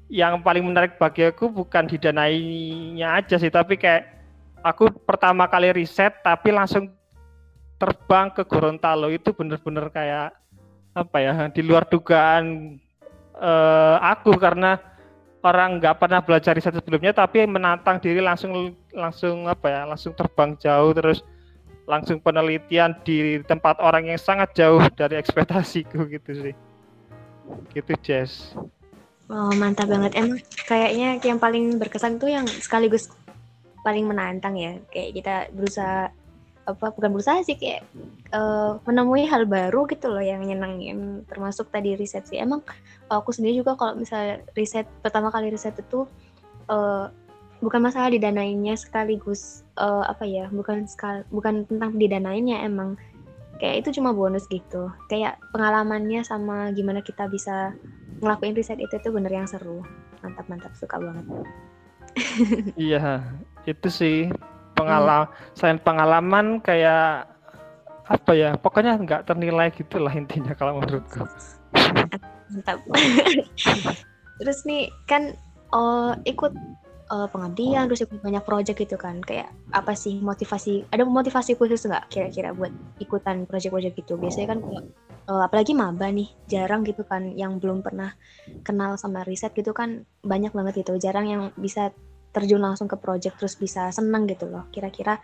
Yang 0.09 0.41
paling 0.41 0.65
menarik 0.65 0.97
bagi 0.97 1.29
aku 1.29 1.49
bukan 1.49 1.85
didanainya 1.85 3.17
aja 3.17 3.37
sih, 3.37 3.49
tapi 3.49 3.77
kayak 3.77 4.09
aku 4.61 4.89
pertama 5.05 5.45
kali 5.45 5.69
riset 5.73 6.21
tapi 6.21 6.49
langsung 6.53 6.89
terbang 7.77 8.31
ke 8.31 8.43
Gorontalo 8.47 9.11
itu 9.11 9.33
bener-bener 9.35 9.89
kayak 9.91 10.35
apa 10.93 11.17
ya 11.17 11.33
di 11.49 11.61
luar 11.65 11.89
dugaan 11.89 12.77
uh, 13.37 13.97
aku 13.99 14.37
karena 14.37 14.77
orang 15.43 15.81
nggak 15.81 15.99
pernah 15.99 16.21
belajar 16.23 16.55
riset 16.55 16.77
sebelumnya 16.77 17.11
tapi 17.11 17.43
menantang 17.43 17.99
diri 17.99 18.23
langsung 18.23 18.77
langsung 18.93 19.49
apa 19.49 19.67
ya 19.67 19.81
langsung 19.89 20.15
terbang 20.15 20.55
jauh 20.61 20.93
terus 20.95 21.25
langsung 21.83 22.19
penelitian 22.23 22.95
di 23.03 23.43
tempat 23.43 23.79
orang 23.83 24.07
yang 24.07 24.19
sangat 24.19 24.55
jauh 24.55 24.79
dari 24.95 25.19
ekspektasiku 25.19 26.07
gitu 26.07 26.31
sih. 26.49 26.55
Gitu 27.75 27.93
Jess. 27.99 28.55
Oh 29.27 29.51
mantap 29.59 29.91
banget. 29.91 30.15
Emang 30.15 30.39
kayaknya 30.67 31.19
yang 31.19 31.39
paling 31.39 31.75
berkesan 31.75 32.19
tuh 32.19 32.31
yang 32.31 32.47
sekaligus 32.47 33.11
paling 33.83 34.07
menantang 34.07 34.55
ya. 34.55 34.79
Kayak 34.91 35.09
kita 35.11 35.35
berusaha 35.51 36.07
apa 36.63 36.95
bukan 36.95 37.11
berusaha 37.11 37.43
sih 37.43 37.59
kayak 37.59 37.83
uh, 38.31 38.79
menemui 38.87 39.27
hal 39.27 39.43
baru 39.43 39.83
gitu 39.91 40.07
loh 40.07 40.23
yang 40.23 40.43
nyenengin. 40.43 41.27
Termasuk 41.27 41.69
tadi 41.69 41.95
riset 41.99 42.23
sih. 42.27 42.39
Emang 42.39 42.63
aku 43.11 43.35
sendiri 43.35 43.59
juga 43.59 43.75
kalau 43.75 43.99
misalnya 43.99 44.39
riset 44.55 44.87
pertama 45.03 45.29
kali 45.29 45.51
riset 45.51 45.75
itu 45.75 46.07
uh, 46.71 47.11
bukan 47.59 47.79
masalah 47.79 48.11
didanainnya 48.11 48.75
sekaligus 48.75 49.63
uh, 49.79 50.03
apa 50.03 50.27
ya 50.27 50.51
bukan 50.51 50.83
sekal 50.87 51.23
bukan 51.31 51.67
tentang 51.67 51.99
didanainnya 51.99 52.63
emang. 52.63 52.95
Kayak 53.61 53.85
itu 53.85 54.01
cuma 54.01 54.11
bonus 54.11 54.49
gitu. 54.49 54.89
Kayak 55.07 55.39
pengalamannya 55.55 56.25
sama 56.25 56.73
gimana 56.73 56.99
kita 56.99 57.29
bisa 57.29 57.71
ngelakuin 58.19 58.55
riset 58.55 58.79
itu 58.79 58.95
tuh 58.99 59.11
bener 59.11 59.31
yang 59.31 59.47
seru. 59.47 59.83
Mantap 60.23 60.47
mantap 60.47 60.73
suka 60.79 60.99
banget. 60.99 61.25
Iya 62.75 63.23
itu 63.63 63.87
sih 63.87 64.17
pengalaman 64.73 65.29
hmm. 65.29 65.55
selain 65.57 65.79
pengalaman 65.81 66.45
kayak 66.61 67.29
apa 68.03 68.31
ya 68.35 68.49
pokoknya 68.59 68.99
nggak 68.99 69.25
ternilai 69.31 69.71
gitulah 69.71 70.11
intinya 70.11 70.51
kalau 70.53 70.83
menurutku. 70.83 71.23
Mantap. 72.51 72.79
Terus 74.43 74.59
nih 74.67 74.91
kan 75.07 75.33
oh 75.71 76.11
ikut 76.27 76.51
uh, 77.09 77.27
pengabdian 77.31 77.89
terus 77.89 78.05
ikut 78.05 78.21
banyak 78.21 78.43
project 78.45 78.77
gitu 78.77 78.97
kan 78.99 79.21
kayak 79.23 79.49
apa 79.73 79.97
sih 79.97 80.21
motivasi 80.21 80.85
ada 80.93 81.05
motivasi 81.05 81.57
khusus 81.57 81.85
nggak 81.85 82.09
kira-kira 82.13 82.53
buat 82.53 82.73
ikutan 82.99 83.47
project-project 83.47 83.95
gitu? 84.03 84.19
Biasanya 84.19 84.57
kan 84.57 84.59
uh, 85.29 85.41
apalagi 85.47 85.73
maba 85.77 86.11
nih 86.11 86.29
jarang 86.49 86.83
gitu 86.83 87.05
kan 87.07 87.31
yang 87.33 87.57
belum 87.57 87.81
pernah 87.85 88.13
kenal 88.67 88.99
sama 88.99 89.23
riset 89.23 89.55
gitu 89.55 89.71
kan 89.71 90.03
banyak 90.23 90.51
banget 90.51 90.83
gitu 90.83 90.99
jarang 90.99 91.25
yang 91.29 91.43
bisa 91.55 91.93
terjun 92.33 92.59
langsung 92.59 92.89
ke 92.89 92.97
project 92.97 93.37
terus 93.37 93.55
bisa 93.55 93.93
seneng 93.93 94.25
gitu 94.25 94.49
loh 94.49 94.65
kira-kira 94.73 95.21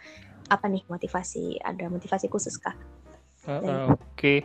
apa 0.49 0.65
nih 0.65 0.85
motivasi 0.89 1.61
ada 1.61 1.89
motivasi 1.89 2.29
khusus 2.29 2.57
kah? 2.57 2.73
Uh, 3.45 3.51
uh, 3.51 3.85
Oke, 3.93 3.97
okay. 4.13 4.37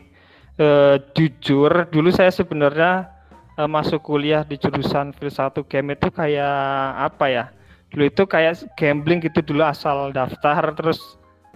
uh, 0.60 0.96
jujur 1.16 1.88
dulu 1.88 2.08
saya 2.12 2.32
sebenarnya 2.32 3.08
uh, 3.56 3.68
masuk 3.68 4.04
kuliah 4.04 4.44
di 4.44 4.60
jurusan 4.60 5.16
filsafat 5.16 5.64
game 5.66 5.96
itu 5.96 6.08
kayak 6.12 6.56
apa 7.00 7.26
ya? 7.28 7.44
Dulu 7.90 8.04
itu 8.08 8.22
kayak 8.28 8.64
gambling 8.76 9.24
gitu 9.24 9.40
dulu 9.40 9.64
asal 9.64 10.12
daftar 10.12 10.72
terus 10.76 11.00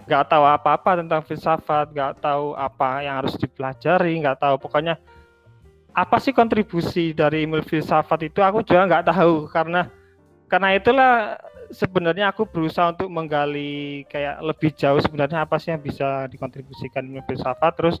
nggak 0.09 0.25
tahu 0.25 0.41
apa-apa 0.41 1.05
tentang 1.05 1.21
filsafat, 1.21 1.93
nggak 1.93 2.25
tahu 2.25 2.57
apa 2.57 3.05
yang 3.05 3.21
harus 3.21 3.37
dipelajari, 3.37 4.17
nggak 4.25 4.41
tahu 4.41 4.57
pokoknya 4.57 4.97
apa 5.93 6.17
sih 6.21 6.33
kontribusi 6.33 7.13
dari 7.13 7.45
ilmu 7.45 7.61
filsafat 7.65 8.29
itu 8.29 8.41
aku 8.41 8.65
juga 8.65 8.89
nggak 8.89 9.05
tahu 9.13 9.49
karena 9.49 9.89
karena 10.49 10.75
itulah 10.75 11.37
sebenarnya 11.69 12.33
aku 12.33 12.49
berusaha 12.49 12.89
untuk 12.89 13.07
menggali 13.07 14.03
kayak 14.09 14.41
lebih 14.41 14.73
jauh 14.73 14.97
sebenarnya 14.97 15.45
apa 15.45 15.61
sih 15.61 15.69
yang 15.69 15.81
bisa 15.81 16.25
dikontribusikan 16.27 17.05
ilmu 17.05 17.21
filsafat 17.29 17.73
terus 17.77 17.97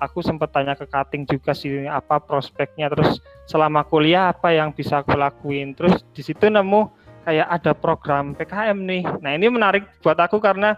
aku 0.00 0.24
sempat 0.24 0.50
tanya 0.50 0.72
ke 0.72 0.88
Kating 0.88 1.28
juga 1.28 1.52
sih 1.52 1.84
apa 1.84 2.18
prospeknya. 2.18 2.88
Terus 2.90 3.20
selama 3.44 3.84
kuliah 3.84 4.32
apa 4.32 4.50
yang 4.50 4.72
bisa 4.72 5.04
aku 5.04 5.14
lakuin? 5.14 5.76
Terus 5.76 6.00
di 6.16 6.24
situ 6.24 6.48
nemu 6.48 6.88
kayak 7.28 7.48
ada 7.60 7.72
program 7.76 8.32
PKM 8.32 8.78
nih. 8.80 9.04
Nah 9.20 9.30
ini 9.36 9.46
menarik 9.52 9.84
buat 10.00 10.16
aku 10.16 10.40
karena 10.40 10.74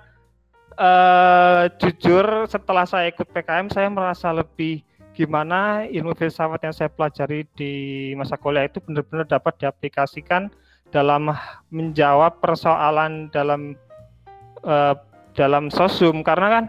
uh, 0.77 1.71
jujur 1.79 2.51
setelah 2.51 2.85
saya 2.85 3.09
ikut 3.15 3.31
PKM 3.31 3.71
saya 3.71 3.89
merasa 3.89 4.35
lebih 4.35 4.83
gimana 5.13 5.85
ilmu 5.87 6.17
filsafat 6.17 6.61
yang 6.67 6.75
saya 6.75 6.89
pelajari 6.89 7.45
di 7.53 7.73
masa 8.17 8.41
kuliah 8.41 8.65
itu 8.65 8.81
benar-benar 8.81 9.29
dapat 9.29 9.61
diaplikasikan 9.61 10.49
dalam 10.93 11.33
menjawab 11.73 12.39
persoalan 12.45 13.33
dalam 13.33 13.75
uh, 14.63 14.95
dalam 15.33 15.73
sosum 15.73 16.21
karena 16.21 16.61
kan 16.61 16.65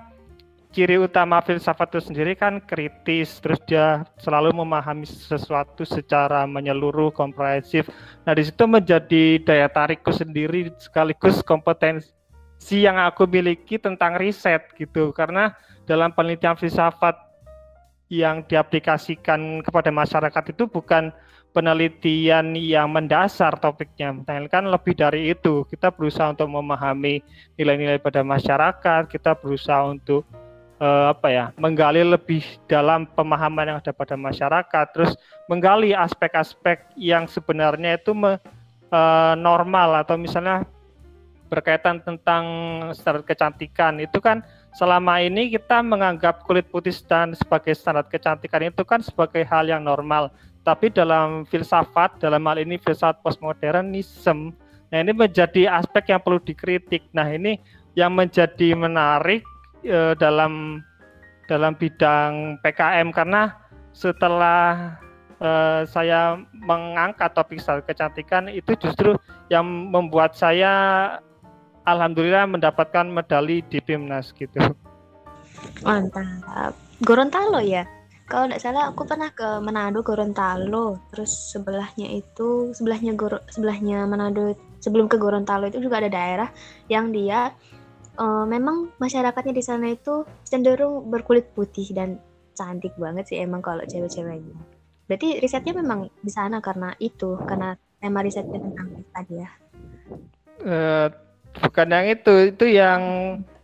ciri 0.74 0.98
utama 0.98 1.38
filsafat 1.46 1.94
itu 1.94 2.10
sendiri 2.10 2.34
kan 2.34 2.58
kritis, 2.58 3.38
terus 3.38 3.62
dia 3.70 4.01
selalu 4.18 4.58
memahami 4.58 5.06
sesuatu 5.06 5.86
secara 5.86 6.50
menyeluruh, 6.50 7.13
komprehensif. 7.13 7.86
Nah, 8.25 8.34
di 8.34 8.42
situ 8.42 8.65
menjadi 8.65 9.38
daya 9.46 9.70
tarikku 9.70 10.10
sendiri 10.10 10.74
sekaligus 10.82 11.46
kompetensi 11.46 12.10
yang 12.82 12.98
aku 12.98 13.30
miliki 13.30 13.77
tentang 13.77 14.18
riset 14.18 14.65
gitu. 14.74 15.13
Karena 15.13 15.53
dalam 15.86 16.10
penelitian 16.18 16.58
filsafat 16.58 17.22
yang 18.10 18.42
diaplikasikan 18.50 19.62
kepada 19.62 19.94
masyarakat 19.94 20.44
itu 20.58 20.65
bukan 20.65 21.13
penelitian 21.54 22.58
yang 22.58 22.90
mendasar 22.90 23.56
topiknya, 23.62 24.12
melainkan 24.12 24.66
lebih 24.66 24.98
dari 24.98 25.32
itu. 25.32 25.64
Kita 25.70 25.94
berusaha 25.94 26.34
untuk 26.34 26.50
memahami 26.50 27.22
nilai-nilai 27.56 28.02
pada 28.02 28.26
masyarakat, 28.26 29.06
kita 29.06 29.38
berusaha 29.38 29.86
untuk 29.86 30.26
uh, 30.82 31.14
apa 31.14 31.28
ya, 31.30 31.46
menggali 31.62 32.02
lebih 32.02 32.42
dalam 32.66 33.06
pemahaman 33.06 33.70
yang 33.70 33.78
ada 33.80 33.94
pada 33.94 34.18
masyarakat, 34.18 34.86
terus 34.92 35.14
menggali 35.46 35.94
aspek-aspek 35.94 36.90
yang 36.98 37.30
sebenarnya 37.30 38.02
itu 38.02 38.18
me, 38.18 38.42
uh, 38.90 39.38
normal 39.38 40.02
atau 40.02 40.18
misalnya 40.18 40.66
berkaitan 41.54 42.02
tentang 42.02 42.44
standar 42.98 43.22
kecantikan 43.22 44.02
itu 44.02 44.18
kan 44.18 44.42
selama 44.74 45.22
ini 45.22 45.54
kita 45.54 45.86
menganggap 45.86 46.42
kulit 46.50 46.66
putih 46.74 46.98
dan 47.06 47.38
sebagai 47.38 47.78
standar 47.78 48.10
kecantikan 48.10 48.74
itu 48.74 48.82
kan 48.82 49.06
sebagai 49.06 49.46
hal 49.46 49.70
yang 49.70 49.86
normal 49.86 50.34
tapi 50.63 50.89
dalam 50.89 51.43
filsafat 51.43 52.24
dalam 52.24 52.43
hal 52.48 52.58
ini 52.60 52.79
filsafat 52.79 53.20
postmodernisme 53.22 54.55
nah 54.89 54.98
ini 55.00 55.12
menjadi 55.12 55.70
aspek 55.79 56.15
yang 56.15 56.22
perlu 56.24 56.39
dikritik 56.39 57.03
nah 57.12 57.27
ini 57.27 57.60
yang 57.93 58.15
menjadi 58.15 58.74
menarik 58.74 59.43
e, 59.86 60.17
dalam 60.17 60.82
dalam 61.46 61.75
bidang 61.75 62.58
PKM 62.63 63.12
karena 63.12 63.53
setelah 63.93 64.98
e, 65.38 65.50
saya 65.86 66.39
mengangkat 66.55 67.36
topik 67.36 67.60
soal 67.62 67.84
kecantikan 67.84 68.50
itu 68.50 68.74
justru 68.79 69.13
yang 69.51 69.67
membuat 69.67 70.34
saya 70.34 70.72
alhamdulillah 71.84 72.48
mendapatkan 72.48 73.05
medali 73.05 73.62
di 73.67 73.84
Pimnas 73.84 74.32
gitu. 74.34 74.60
Mantap. 75.84 76.74
Gorontalo 77.03 77.60
ya? 77.60 77.84
Kalau 78.34 78.50
tidak 78.50 78.63
salah 78.66 78.84
aku 78.90 79.06
pernah 79.06 79.30
ke 79.30 79.62
Manado 79.62 80.02
Gorontalo. 80.02 80.98
Terus 81.13 81.54
sebelahnya 81.54 82.10
itu 82.10 82.74
sebelahnya 82.74 83.13
Goro, 83.13 83.46
sebelahnya 83.46 84.10
Manado 84.10 84.58
sebelum 84.82 85.06
ke 85.06 85.22
Gorontalo 85.22 85.70
itu 85.70 85.78
juga 85.78 86.02
ada 86.02 86.10
daerah 86.10 86.50
yang 86.90 87.13
dia 87.13 87.54
uh, 88.18 88.46
memang 88.50 88.98
masyarakatnya 88.98 89.54
di 89.54 89.62
sana 89.62 89.94
itu 89.94 90.25
cenderung 90.42 91.13
berkulit 91.13 91.54
putih 91.54 91.86
dan 91.94 92.18
cantik 92.58 92.98
banget 92.98 93.30
sih 93.30 93.38
emang 93.38 93.62
kalau 93.62 93.86
cewek-ceweknya. 93.86 94.58
Berarti 95.06 95.38
risetnya 95.38 95.78
memang 95.78 96.10
di 96.18 96.34
sana 96.34 96.58
karena 96.58 96.90
itu 96.98 97.38
karena 97.46 97.78
tema 98.02 98.25
risetnya 98.25 98.58
tentang 98.58 99.06
tadi 99.13 99.36
ya 99.38 99.52
uh, 100.62 101.08
bukan 101.60 101.88
yang 101.88 102.08
itu 102.10 102.34
itu 102.52 102.66
yang 102.75 103.02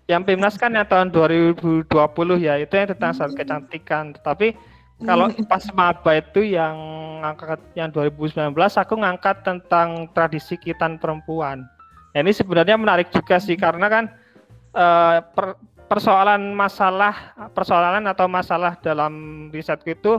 yang 0.10 0.26
Pimnas 0.26 0.58
kan 0.58 0.74
yang 0.74 0.90
tahun 0.90 1.14
2020 1.14 1.86
ya 2.42 2.58
itu 2.58 2.74
yang 2.74 2.90
tentang 2.98 3.14
soal 3.14 3.30
kecantikan. 3.38 4.18
Tapi 4.18 4.58
kalau 5.06 5.30
hmm. 5.30 5.46
pas 5.46 5.62
maba 5.78 6.18
itu 6.18 6.42
yang 6.42 6.76
angkat 7.22 7.62
yang 7.78 7.94
2019 7.94 8.58
aku 8.58 8.94
ngangkat 8.98 9.46
tentang 9.46 10.10
tradisi 10.18 10.58
kitan 10.58 10.98
perempuan. 10.98 11.62
Nah, 12.10 12.20
ini 12.26 12.34
sebenarnya 12.34 12.74
menarik 12.74 13.14
juga 13.14 13.38
sih 13.38 13.54
karena 13.54 13.86
kan 13.86 14.04
uh, 14.74 15.22
per, 15.22 15.54
persoalan 15.86 16.58
masalah 16.58 17.38
persoalan 17.54 18.10
atau 18.10 18.26
masalah 18.26 18.82
dalam 18.82 19.14
risetku 19.54 19.94
itu 19.94 20.18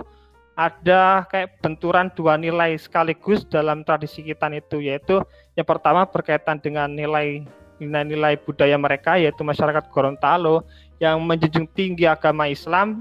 ada 0.54 1.26
kayak 1.26 1.58
benturan 1.58 2.14
dua 2.14 2.38
nilai 2.38 2.78
sekaligus 2.78 3.42
dalam 3.42 3.82
tradisi 3.82 4.22
kitan 4.22 4.54
itu 4.54 4.78
yaitu 4.78 5.18
yang 5.58 5.66
pertama 5.66 6.06
berkaitan 6.06 6.62
dengan 6.62 6.90
nilai 6.94 7.42
nilai-nilai 7.80 8.36
budaya 8.44 8.76
mereka 8.76 9.16
yaitu 9.16 9.40
masyarakat 9.40 9.88
Gorontalo 9.88 10.68
yang 11.00 11.18
menjunjung 11.24 11.66
tinggi 11.72 12.04
agama 12.04 12.46
Islam 12.46 13.00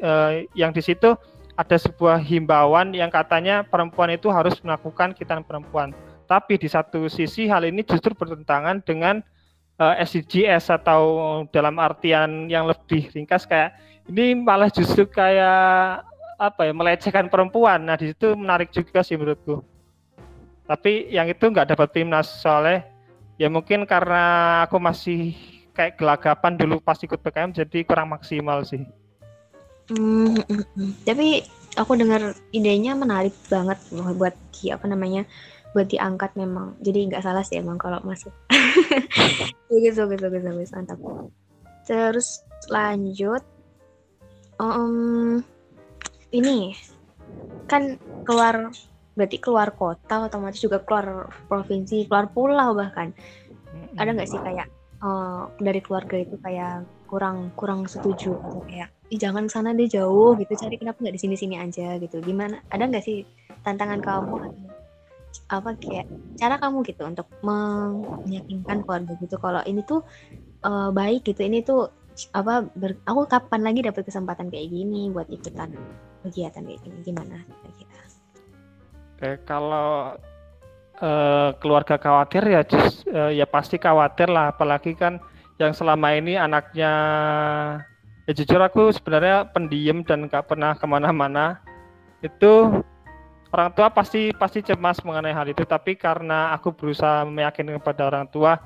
eh, 0.00 0.46
yang 0.54 0.70
di 0.70 0.80
situ 0.80 1.18
ada 1.60 1.76
sebuah 1.76 2.22
himbauan 2.24 2.96
yang 2.96 3.12
katanya 3.12 3.60
perempuan 3.66 4.16
itu 4.16 4.32
harus 4.32 4.56
melakukan 4.64 5.12
kitan 5.12 5.44
perempuan. 5.44 5.92
Tapi 6.24 6.56
di 6.56 6.70
satu 6.70 7.10
sisi 7.10 7.50
hal 7.50 7.68
ini 7.68 7.84
justru 7.84 8.16
bertentangan 8.16 8.80
dengan 8.86 9.20
uh, 9.76 9.98
eh, 9.98 10.06
SDGs 10.06 10.72
atau 10.72 11.02
dalam 11.52 11.76
artian 11.76 12.48
yang 12.48 12.64
lebih 12.64 13.12
ringkas 13.12 13.44
kayak 13.44 13.76
ini 14.08 14.38
malah 14.38 14.72
justru 14.72 15.04
kayak 15.04 16.06
apa 16.40 16.60
ya 16.64 16.72
melecehkan 16.72 17.28
perempuan. 17.28 17.84
Nah 17.84 18.00
di 18.00 18.16
situ 18.16 18.32
menarik 18.32 18.72
juga 18.72 19.04
sih 19.04 19.20
menurutku. 19.20 19.60
Tapi 20.64 21.10
yang 21.10 21.26
itu 21.28 21.44
nggak 21.44 21.74
dapat 21.76 21.88
timnas 21.92 22.30
soalnya 22.40 22.86
ya 23.40 23.48
mungkin 23.48 23.88
karena 23.88 24.22
aku 24.68 24.76
masih 24.76 25.32
kayak 25.72 25.96
gelagapan 25.96 26.60
dulu 26.60 26.76
pas 26.84 27.00
ikut 27.00 27.16
PKM 27.24 27.56
jadi 27.56 27.88
kurang 27.88 28.12
maksimal 28.12 28.60
sih. 28.68 28.84
Hmm, 29.88 30.36
hmm, 30.36 30.64
hmm. 30.76 30.92
tapi 31.08 31.42
aku 31.80 31.96
dengar 31.96 32.36
idenya 32.52 32.92
menarik 32.92 33.32
banget 33.48 33.80
buat 33.90 34.36
di 34.52 34.68
apa 34.68 34.84
namanya 34.84 35.24
buat 35.72 35.88
diangkat 35.88 36.36
memang. 36.36 36.76
Jadi 36.84 37.08
nggak 37.08 37.24
salah 37.24 37.40
sih 37.40 37.56
emang 37.62 37.80
kalau 37.80 38.02
masuk. 38.04 38.34
Bagus 39.70 39.94
bagus 40.02 40.18
bagus 40.18 40.42
bagus. 40.42 40.70
Mantap. 40.74 40.98
Terus 41.86 42.42
lanjut. 42.68 43.42
Um, 44.58 45.46
ini. 46.34 46.74
Kan 47.70 48.02
keluar 48.26 48.74
berarti 49.20 49.36
keluar 49.36 49.76
kota 49.76 50.24
otomatis 50.32 50.64
juga 50.64 50.80
keluar 50.80 51.28
provinsi 51.44 52.08
keluar 52.08 52.32
pulau 52.32 52.72
bahkan. 52.72 53.12
Hmm. 53.70 53.94
ada 54.00 54.10
nggak 54.16 54.26
sih 54.26 54.40
kayak 54.40 54.66
uh, 55.04 55.46
dari 55.60 55.78
keluarga 55.84 56.16
itu 56.18 56.34
kayak 56.40 56.88
kurang 57.06 57.52
kurang 57.54 57.84
setuju 57.84 58.34
atau 58.40 58.64
kayak 58.64 58.88
Ih, 59.10 59.18
jangan 59.18 59.50
sana 59.50 59.74
deh 59.74 59.90
jauh 59.90 60.38
gitu 60.38 60.54
cari 60.54 60.78
kenapa 60.78 61.02
nggak 61.02 61.18
di 61.18 61.22
sini 61.26 61.34
sini 61.34 61.58
aja 61.58 61.98
gitu. 61.98 62.22
Gimana? 62.22 62.62
Ada 62.70 62.86
nggak 62.86 63.02
sih 63.02 63.26
tantangan 63.66 63.98
kamu 63.98 64.34
atau 64.38 64.70
apa 65.50 65.74
kayak 65.78 66.06
cara 66.38 66.62
kamu 66.62 66.86
gitu 66.86 67.02
untuk 67.06 67.26
meyakinkan 67.42 68.86
keluarga 68.86 69.14
gitu 69.18 69.36
kalau 69.38 69.62
ini 69.66 69.82
tuh 69.82 70.02
uh, 70.62 70.94
baik 70.94 71.26
gitu 71.26 71.42
ini 71.42 71.62
tuh 71.62 71.90
apa 72.34 72.66
ber, 72.74 72.98
aku 73.06 73.26
kapan 73.30 73.62
lagi 73.62 73.82
dapat 73.82 74.02
kesempatan 74.06 74.50
kayak 74.50 74.70
gini 74.70 75.10
buat 75.10 75.30
ikutan 75.30 75.74
kegiatan 76.26 76.62
kayak 76.66 76.80
gini 76.82 76.98
gimana 77.06 77.42
Oke, 79.20 79.36
kalau 79.44 80.16
uh, 81.04 81.52
keluarga 81.60 82.00
khawatir 82.00 82.40
ya 82.40 82.64
just, 82.64 83.04
uh, 83.12 83.28
ya 83.28 83.44
pasti 83.44 83.76
khawatir 83.76 84.32
lah. 84.32 84.48
Apalagi 84.48 84.96
kan 84.96 85.20
yang 85.60 85.76
selama 85.76 86.16
ini 86.16 86.40
anaknya 86.40 86.92
ya 88.24 88.32
jujur 88.32 88.64
aku 88.64 88.88
sebenarnya 88.96 89.44
pendiam 89.52 90.00
dan 90.08 90.24
gak 90.24 90.48
pernah 90.48 90.72
ke 90.72 90.88
mana-mana. 90.88 91.60
Itu 92.24 92.80
orang 93.52 93.76
tua 93.76 93.92
pasti 93.92 94.32
pasti 94.32 94.64
cemas 94.64 95.04
mengenai 95.04 95.36
hal 95.36 95.52
itu. 95.52 95.68
Tapi 95.68 96.00
karena 96.00 96.56
aku 96.56 96.72
berusaha 96.72 97.28
meyakinkan 97.28 97.76
kepada 97.76 98.08
orang 98.08 98.24
tua 98.32 98.56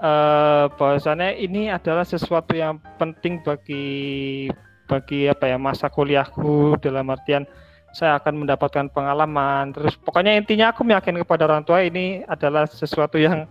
uh, 0.00 0.72
bahwasannya 0.72 1.36
ini 1.36 1.68
adalah 1.68 2.08
sesuatu 2.08 2.56
yang 2.56 2.80
penting 2.96 3.44
bagi 3.44 4.48
bagi 4.88 5.28
apa 5.28 5.52
ya 5.52 5.60
masa 5.60 5.92
kuliahku 5.92 6.80
dalam 6.80 7.12
artian 7.12 7.44
saya 7.90 8.22
akan 8.22 8.46
mendapatkan 8.46 8.86
pengalaman. 8.90 9.74
Terus 9.74 9.98
pokoknya 9.98 10.38
intinya 10.38 10.70
aku 10.70 10.86
meyakin 10.86 11.18
kepada 11.22 11.50
orang 11.50 11.66
tua 11.66 11.82
ini 11.82 12.22
adalah 12.26 12.66
sesuatu 12.66 13.18
yang 13.18 13.46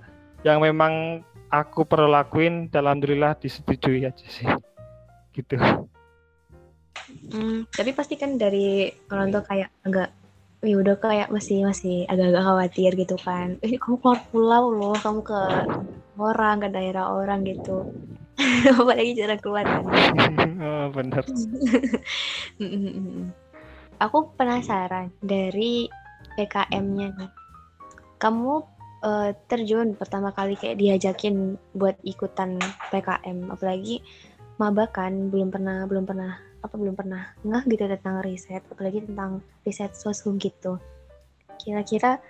yang 0.48 0.64
memang 0.64 1.24
aku 1.52 1.84
perlu 1.84 2.08
lakuin 2.08 2.72
dan 2.72 2.88
alhamdulillah 2.88 3.36
disetujui 3.40 4.08
aja 4.08 4.28
sih. 4.28 4.48
Gitu. 5.36 5.60
Hmm, 7.30 7.66
tapi 7.74 7.92
pasti 7.94 8.16
kan 8.16 8.38
dari 8.38 8.90
orang 9.10 9.34
tua 9.34 9.44
kayak 9.44 9.70
agak 9.86 10.10
ya 10.60 10.76
udah 10.76 11.00
kayak 11.00 11.32
masih 11.32 11.64
masih 11.64 12.04
agak-agak 12.08 12.44
khawatir 12.44 12.92
gitu 12.96 13.16
kan. 13.20 13.58
Eh 13.64 13.80
kamu 13.80 13.98
keluar 14.00 14.20
pulau 14.32 14.72
loh, 14.72 14.96
kamu 14.96 15.22
ke 15.24 15.42
orang 16.20 16.60
ke 16.64 16.68
daerah 16.72 17.12
orang 17.12 17.44
gitu. 17.48 17.92
Apalagi 18.80 19.20
cara 19.20 19.36
keluar 19.40 19.66
kan. 19.68 19.84
oh, 20.64 20.88
benar. 20.96 21.24
Aku 24.00 24.32
penasaran 24.40 25.12
dari 25.20 25.92
PKM-nya 26.40 27.08
nih. 27.20 27.32
Kamu 28.16 28.54
uh, 29.04 29.30
terjun 29.52 30.00
pertama 30.00 30.32
kali 30.32 30.56
kayak 30.56 30.80
diajakin 30.80 31.60
buat 31.76 32.00
ikutan 32.08 32.56
PKM, 32.96 33.52
apalagi 33.52 34.00
maba 34.56 34.88
kan 34.88 35.28
belum 35.28 35.52
pernah 35.52 35.84
belum 35.84 36.08
pernah 36.08 36.40
apa 36.64 36.76
belum 36.80 36.96
pernah 36.96 37.36
nggak 37.44 37.64
gitu 37.76 37.84
tentang 37.92 38.24
riset, 38.24 38.64
apalagi 38.72 39.04
tentang 39.04 39.44
riset 39.68 39.92
sosum 39.92 40.40
gitu. 40.40 40.80
Kira-kira 41.60 42.24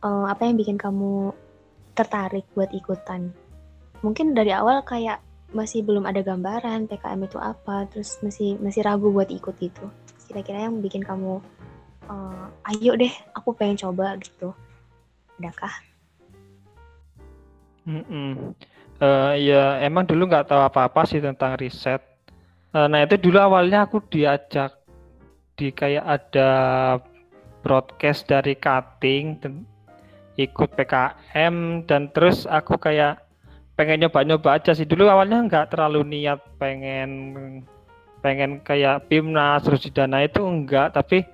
uh, 0.00 0.24
apa 0.32 0.48
yang 0.48 0.56
bikin 0.56 0.80
kamu 0.80 1.28
tertarik 1.92 2.48
buat 2.56 2.72
ikutan? 2.72 3.36
Mungkin 4.00 4.32
dari 4.32 4.56
awal 4.56 4.80
kayak 4.80 5.20
masih 5.52 5.84
belum 5.84 6.08
ada 6.08 6.24
gambaran 6.24 6.88
PKM 6.88 7.20
itu 7.20 7.36
apa, 7.36 7.84
terus 7.92 8.16
masih 8.24 8.56
masih 8.64 8.80
ragu 8.80 9.12
buat 9.12 9.28
ikut 9.28 9.60
itu 9.60 9.92
kira-kira 10.32 10.64
yang 10.64 10.80
bikin 10.80 11.04
kamu 11.04 11.44
uh, 12.08 12.48
ayo 12.72 12.96
deh 12.96 13.12
aku 13.36 13.52
pengen 13.52 13.76
coba 13.76 14.16
gitu. 14.16 14.56
Adakah? 15.36 15.74
Mm 17.84 18.04
-mm. 18.08 18.32
Uh, 19.02 19.34
ya 19.36 19.82
emang 19.84 20.08
dulu 20.08 20.30
nggak 20.30 20.48
tahu 20.48 20.62
apa-apa 20.64 21.04
sih 21.04 21.20
tentang 21.20 21.60
riset. 21.60 22.00
Uh, 22.72 22.88
nah 22.88 23.04
itu 23.04 23.20
dulu 23.20 23.36
awalnya 23.36 23.84
aku 23.84 24.00
diajak 24.08 24.72
di 25.60 25.68
kayak 25.68 26.06
ada 26.08 26.50
broadcast 27.60 28.24
dari 28.24 28.56
cutting 28.56 29.36
ikut 30.40 30.70
PKM 30.72 31.84
dan 31.84 32.08
terus 32.16 32.48
aku 32.48 32.80
kayak 32.80 33.20
pengen 33.76 34.06
nyoba-nyoba 34.06 34.56
aja 34.56 34.72
sih. 34.72 34.88
Dulu 34.88 35.10
awalnya 35.10 35.44
nggak 35.44 35.76
terlalu 35.76 36.06
niat 36.06 36.40
pengen 36.56 37.10
pengen 38.22 38.62
kayak 38.62 39.10
Pimnas 39.10 39.66
terus 39.66 39.82
dana 39.90 40.22
itu 40.22 40.40
enggak 40.46 40.94
tapi 40.94 41.26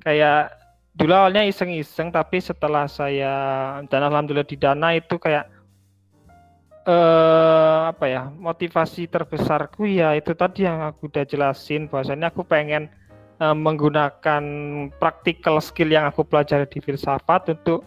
kayak 0.00 0.54
dulu 0.96 1.12
awalnya 1.12 1.44
iseng-iseng 1.44 2.08
tapi 2.14 2.40
setelah 2.40 2.88
saya 2.88 3.34
dan 3.90 4.00
alhamdulillah 4.06 4.48
di 4.48 4.56
dana 4.56 4.96
itu 4.96 5.18
kayak 5.20 5.50
eh 6.86 7.80
apa 7.90 8.06
ya 8.06 8.30
motivasi 8.30 9.10
terbesarku 9.10 9.90
ya 9.90 10.14
itu 10.14 10.32
tadi 10.38 10.64
yang 10.64 10.86
aku 10.86 11.10
udah 11.10 11.26
jelasin 11.26 11.90
bahwasanya 11.90 12.30
aku 12.30 12.46
pengen 12.46 12.86
eh, 13.42 13.56
menggunakan 13.58 14.44
practical 14.96 15.58
skill 15.58 15.90
yang 15.90 16.06
aku 16.06 16.22
pelajari 16.22 16.64
di 16.70 16.78
filsafat 16.78 17.52
untuk 17.52 17.82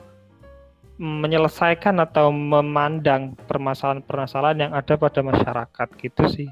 menyelesaikan 1.00 1.96
atau 2.04 2.28
memandang 2.28 3.32
permasalahan-permasalahan 3.48 4.68
yang 4.68 4.72
ada 4.76 5.00
pada 5.00 5.24
masyarakat 5.24 5.88
gitu 5.96 6.24
sih, 6.28 6.50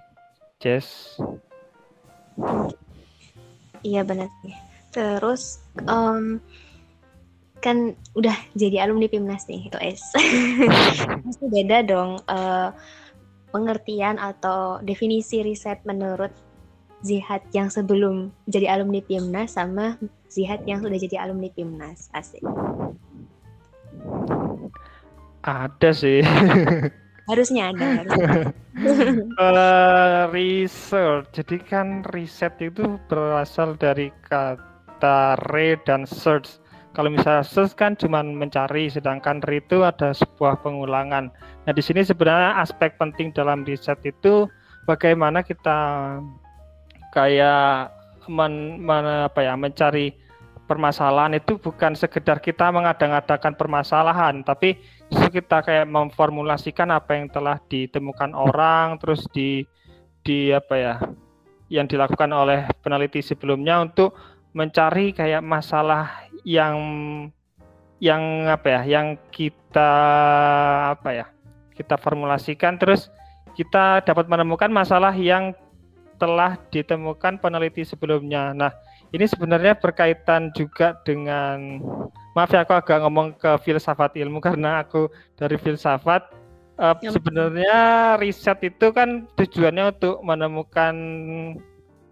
Jess. 0.63 1.19
Iya 3.85 4.01
benar 4.03 4.29
sih. 4.43 4.53
Terus 4.93 5.61
um, 5.85 6.41
kan 7.61 7.97
udah 8.13 8.35
jadi 8.53 8.85
alumni 8.85 9.09
Pimnas 9.09 9.45
nih, 9.49 9.69
OS. 9.73 10.01
Pasti 11.25 11.45
beda 11.49 11.85
dong 11.85 12.21
uh, 12.29 12.69
pengertian 13.49 14.21
atau 14.21 14.81
definisi 14.83 15.41
riset 15.41 15.81
menurut 15.87 16.31
Zihat 16.97 17.53
yang 17.53 17.69
sebelum 17.69 18.33
jadi 18.49 18.73
alumni 18.73 19.05
Pimnas 19.05 19.53
sama 19.53 20.01
Zihat 20.33 20.65
yang 20.65 20.81
sudah 20.81 20.97
jadi 20.97 21.21
alumni 21.21 21.49
Pimnas. 21.53 22.09
Asik. 22.09 22.41
Ada 25.45 25.93
sih. 25.93 26.25
Harusnya 27.27 27.75
ada. 27.75 27.87
Harusnya. 28.03 28.55
uh, 29.35 30.23
research. 30.35 31.27
Jadi 31.35 31.57
kan 31.61 32.01
riset 32.15 32.55
itu 32.63 32.95
berasal 33.11 33.75
dari 33.75 34.09
kata 34.25 35.35
re 35.51 35.75
dan 35.83 36.07
search. 36.07 36.63
Kalau 36.95 37.13
misalnya 37.13 37.45
search 37.45 37.77
kan 37.77 37.93
cuma 37.99 38.25
mencari, 38.25 38.89
sedangkan 38.89 39.43
re 39.45 39.61
itu 39.61 39.83
ada 39.83 40.15
sebuah 40.15 40.63
pengulangan. 40.63 41.29
Nah 41.67 41.71
di 41.75 41.83
sini 41.83 42.01
sebenarnya 42.01 42.63
aspek 42.63 42.95
penting 42.95 43.35
dalam 43.35 43.67
riset 43.67 43.99
itu 44.07 44.47
bagaimana 44.87 45.43
kita 45.43 45.77
kayak 47.11 47.91
men, 48.31 48.79
men, 48.81 49.27
apa 49.27 49.39
ya 49.43 49.53
mencari 49.59 50.15
permasalahan 50.67 51.39
itu 51.39 51.55
bukan 51.55 51.95
sekedar 51.95 52.43
kita 52.43 52.69
mengadang-adakan 52.69 53.55
permasalahan, 53.55 54.43
tapi 54.43 54.75
kita 55.09 55.63
kayak 55.63 55.87
memformulasikan 55.87 56.91
apa 56.91 57.15
yang 57.15 57.27
telah 57.31 57.61
ditemukan 57.67 58.35
orang, 58.35 58.99
terus 58.99 59.23
di 59.31 59.63
di 60.23 60.51
apa 60.51 60.75
ya, 60.75 60.95
yang 61.71 61.87
dilakukan 61.87 62.31
oleh 62.31 62.67
peneliti 62.83 63.23
sebelumnya 63.23 63.79
untuk 63.83 64.15
mencari 64.51 65.13
kayak 65.13 65.43
masalah 65.45 66.27
yang 66.43 66.77
yang 68.03 68.47
apa 68.49 68.67
ya, 68.67 68.81
yang 68.99 69.07
kita 69.31 69.91
apa 70.97 71.09
ya, 71.13 71.25
kita 71.77 71.95
formulasikan, 71.95 72.75
terus 72.75 73.07
kita 73.57 74.05
dapat 74.05 74.29
menemukan 74.29 74.69
masalah 74.69 75.15
yang 75.15 75.55
telah 76.17 76.57
ditemukan 76.73 77.37
peneliti 77.37 77.85
sebelumnya. 77.85 78.53
Nah, 78.53 78.73
ini 79.13 79.25
sebenarnya 79.29 79.77
berkaitan 79.77 80.49
juga 80.53 80.97
dengan 81.05 81.81
maaf 82.37 82.53
ya 82.53 82.61
aku 82.61 82.77
agak 82.77 83.01
ngomong 83.01 83.33
ke 83.33 83.49
filsafat 83.65 84.13
ilmu 84.21 84.37
karena 84.47 84.85
aku 84.85 85.09
dari 85.33 85.57
filsafat 85.57 86.29
uh, 86.77 86.93
sebenarnya 87.01 87.75
riset 88.21 88.61
itu 88.61 88.93
kan 88.93 89.25
tujuannya 89.33 89.97
untuk 89.97 90.21
menemukan 90.21 90.95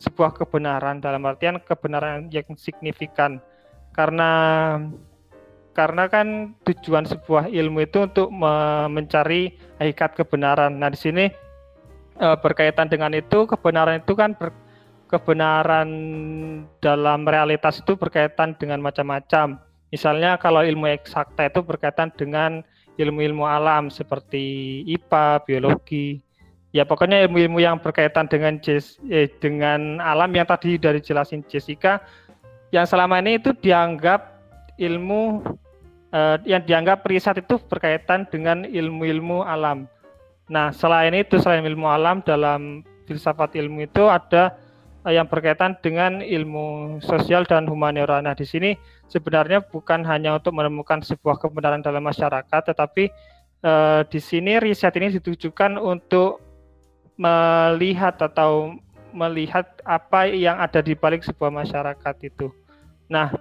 sebuah 0.01 0.33
kebenaran 0.33 0.99
dalam 0.99 1.23
artian 1.29 1.61
kebenaran 1.61 2.27
yang 2.33 2.45
signifikan 2.57 3.38
karena 3.93 4.31
karena 5.75 6.07
kan 6.07 6.55
tujuan 6.63 7.03
sebuah 7.03 7.51
ilmu 7.51 7.83
itu 7.83 8.07
untuk 8.07 8.31
me 8.31 8.88
mencari 8.88 9.59
hakikat 9.75 10.15
kebenaran. 10.23 10.79
Nah, 10.79 10.88
di 10.88 10.95
sini 10.95 11.27
uh, 12.23 12.39
berkaitan 12.39 12.88
dengan 12.88 13.11
itu 13.11 13.43
kebenaran 13.43 13.99
itu 13.99 14.15
kan 14.15 14.31
ber 14.39 14.55
kebenaran 15.11 15.89
dalam 16.79 17.27
realitas 17.27 17.83
itu 17.83 17.99
berkaitan 17.99 18.55
dengan 18.55 18.81
macam-macam. 18.81 19.59
Misalnya 19.93 20.37
kalau 20.41 20.65
ilmu 20.65 20.89
eksakta 20.89 21.49
itu 21.49 21.61
berkaitan 21.61 22.09
dengan 22.15 22.65
ilmu-ilmu 22.95 23.43
alam 23.45 23.91
seperti 23.91 24.81
IPA, 24.87 25.43
biologi. 25.45 26.23
Ya 26.75 26.83
pokoknya 26.83 27.23
ilmu-ilmu 27.27 27.63
yang 27.63 27.79
berkaitan 27.79 28.27
dengan 28.27 28.59
Jess, 28.59 28.99
eh, 29.07 29.31
dengan 29.39 30.03
alam 30.03 30.31
yang 30.35 30.43
tadi 30.43 30.75
dari 30.75 30.99
jelasin 30.99 31.39
Jessica 31.47 32.03
yang 32.75 32.83
selama 32.83 33.23
ini 33.23 33.39
itu 33.39 33.55
dianggap 33.55 34.35
ilmu 34.75 35.39
eh, 36.11 36.37
yang 36.43 36.67
dianggap 36.67 37.07
riset 37.07 37.39
itu 37.39 37.55
berkaitan 37.71 38.27
dengan 38.27 38.67
ilmu-ilmu 38.67 39.47
alam. 39.47 39.87
Nah, 40.51 40.75
selain 40.75 41.15
itu 41.15 41.39
selain 41.39 41.63
ilmu 41.63 41.87
alam 41.87 42.19
dalam 42.21 42.83
filsafat 43.07 43.55
ilmu 43.55 43.87
itu 43.87 44.05
ada 44.11 44.59
yang 45.05 45.29
berkaitan 45.29 45.77
dengan 45.85 46.19
ilmu 46.19 46.97
sosial 47.01 47.45
dan 47.45 47.69
humaniora. 47.69 48.19
Nah, 48.25 48.33
di 48.33 48.45
sini 48.45 48.73
sebenarnya 49.09 49.63
bukan 49.63 50.01
hanya 50.05 50.37
untuk 50.37 50.55
menemukan 50.55 51.01
sebuah 51.01 51.37
kebenaran 51.41 51.81
dalam 51.81 52.03
masyarakat, 52.05 52.61
tetapi 52.73 53.11
eh, 53.61 54.01
di 54.09 54.19
sini 54.19 54.57
riset 54.61 54.93
ini 54.97 55.13
ditujukan 55.19 55.77
untuk 55.77 56.41
melihat 57.15 58.19
atau 58.19 58.75
melihat 59.15 59.79
apa 59.87 60.27
yang 60.27 60.59
ada 60.59 60.83
di 60.83 60.91
balik 60.91 61.23
sebuah 61.23 61.47
masyarakat 61.47 62.15
itu. 62.27 62.51
Nah, 63.07 63.31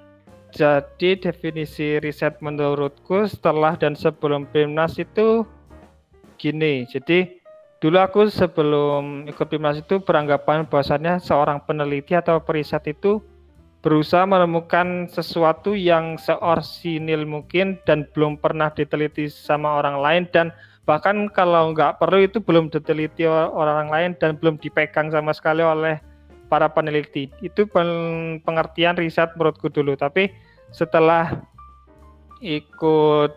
jadi 0.54 1.18
definisi 1.18 1.98
riset 1.98 2.38
menurutku 2.38 3.26
setelah 3.26 3.74
dan 3.74 3.98
sebelum 3.98 4.46
PIMNAS 4.54 5.02
itu 5.02 5.42
gini. 6.38 6.86
Jadi 6.86 7.42
Dulu 7.84 8.00
aku 8.00 8.32
sebelum 8.32 9.28
ikut 9.28 9.44
Pimnas 9.44 9.76
itu 9.76 10.00
beranggapan 10.00 10.64
bahwasannya 10.64 11.20
seorang 11.20 11.60
peneliti 11.68 12.16
atau 12.16 12.40
periset 12.40 12.80
itu 12.88 13.20
berusaha 13.84 14.24
menemukan 14.24 15.12
sesuatu 15.12 15.76
yang 15.76 16.16
seorsinil 16.16 17.28
mungkin 17.28 17.76
dan 17.84 18.08
belum 18.16 18.40
pernah 18.40 18.72
diteliti 18.72 19.28
sama 19.28 19.76
orang 19.76 20.00
lain 20.00 20.22
dan 20.32 20.56
bahkan 20.88 21.28
kalau 21.28 21.76
nggak 21.76 22.00
perlu 22.00 22.24
itu 22.24 22.40
belum 22.40 22.72
diteliti 22.72 23.28
orang 23.28 23.92
lain 23.92 24.16
dan 24.16 24.40
belum 24.40 24.56
dipegang 24.56 25.12
sama 25.12 25.36
sekali 25.36 25.60
oleh 25.60 26.00
para 26.48 26.72
peneliti. 26.72 27.28
Itu 27.44 27.68
pengertian 28.40 28.96
riset 28.96 29.36
menurutku 29.36 29.68
dulu. 29.68 29.96
Tapi 30.00 30.32
setelah 30.72 31.44
ikut 32.40 33.32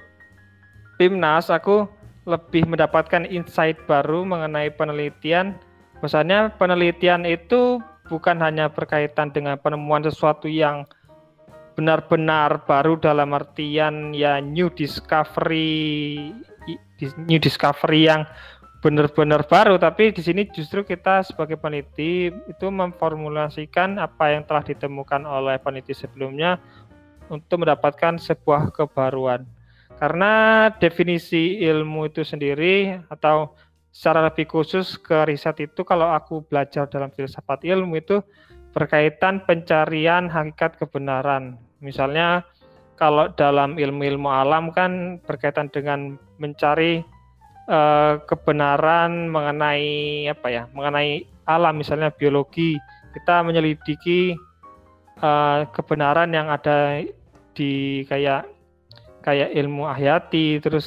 timnas 0.96 1.52
aku 1.52 1.88
lebih 2.28 2.68
mendapatkan 2.68 3.28
insight 3.28 3.80
baru 3.88 4.28
mengenai 4.28 4.72
penelitian. 4.76 5.56
Misalnya 6.04 6.56
penelitian 6.56 7.24
itu 7.24 7.84
bukan 8.08 8.40
hanya 8.42 8.72
berkaitan 8.72 9.30
dengan 9.32 9.60
penemuan 9.60 10.04
sesuatu 10.04 10.48
yang 10.48 10.88
benar-benar 11.78 12.66
baru 12.66 12.98
dalam 12.98 13.38
artian 13.38 14.10
ya 14.10 14.42
new 14.42 14.72
discovery 14.74 16.34
new 17.30 17.38
discovery 17.38 18.10
yang 18.10 18.26
benar-benar 18.82 19.46
baru 19.46 19.78
tapi 19.78 20.10
di 20.10 20.26
sini 20.26 20.50
justru 20.50 20.82
kita 20.82 21.22
sebagai 21.22 21.60
peneliti 21.60 22.34
itu 22.34 22.68
memformulasikan 22.74 24.02
apa 24.02 24.34
yang 24.34 24.42
telah 24.50 24.66
ditemukan 24.66 25.22
oleh 25.22 25.62
peneliti 25.62 25.94
sebelumnya 25.94 26.58
untuk 27.30 27.64
mendapatkan 27.64 28.20
sebuah 28.20 28.72
kebaruan. 28.72 29.44
Karena 29.98 30.68
definisi 30.78 31.58
ilmu 31.66 32.06
itu 32.06 32.22
sendiri 32.22 33.02
atau 33.10 33.58
secara 33.98 34.30
lebih 34.30 34.46
khusus 34.46 34.94
ke 35.02 35.26
riset 35.26 35.58
itu 35.58 35.82
kalau 35.82 36.14
aku 36.14 36.46
belajar 36.46 36.86
dalam 36.86 37.10
filsafat 37.10 37.66
ilmu 37.66 37.98
itu 37.98 38.22
berkaitan 38.70 39.42
pencarian 39.42 40.30
hakikat 40.30 40.78
kebenaran. 40.78 41.58
Misalnya 41.82 42.46
kalau 42.94 43.34
dalam 43.34 43.82
ilmu-ilmu 43.82 44.30
alam 44.30 44.70
kan 44.70 45.18
berkaitan 45.26 45.74
dengan 45.74 46.14
mencari 46.38 47.02
uh, 47.66 48.22
kebenaran 48.30 49.34
mengenai 49.34 50.30
apa 50.30 50.46
ya, 50.46 50.64
mengenai 50.78 51.26
alam 51.50 51.82
misalnya 51.82 52.14
biologi. 52.14 52.78
Kita 53.18 53.42
menyelidiki 53.42 54.38
uh, 55.26 55.66
kebenaran 55.74 56.38
yang 56.38 56.54
ada 56.54 57.02
di 57.58 58.06
kayak 58.06 58.46
kayak 59.26 59.58
ilmu 59.58 59.90
hayati 59.90 60.62
terus 60.62 60.86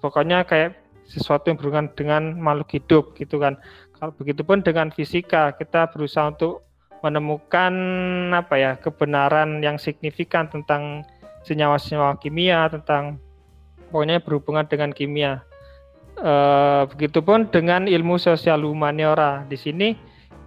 pokoknya 0.00 0.48
kayak 0.48 0.85
sesuatu 1.06 1.48
yang 1.48 1.56
berhubungan 1.58 1.88
dengan 1.94 2.34
makhluk 2.38 2.70
hidup 2.74 3.04
gitu 3.14 3.38
kan 3.38 3.56
kalau 3.96 4.12
begitupun 4.18 4.60
dengan 4.60 4.92
fisika 4.92 5.54
kita 5.56 5.88
berusaha 5.88 6.28
untuk 6.28 6.66
menemukan 7.00 7.72
apa 8.34 8.54
ya 8.58 8.72
kebenaran 8.76 9.62
yang 9.62 9.78
signifikan 9.78 10.50
tentang 10.50 11.06
senyawa-senyawa 11.46 12.18
kimia 12.18 12.66
tentang 12.66 13.22
pokoknya 13.88 14.18
berhubungan 14.18 14.66
dengan 14.66 14.90
kimia. 14.90 15.46
E, 16.18 16.32
begitupun 16.90 17.48
dengan 17.54 17.86
ilmu 17.86 18.18
sosial 18.18 18.66
humaniora. 18.66 19.46
Di 19.46 19.54
sini 19.54 19.94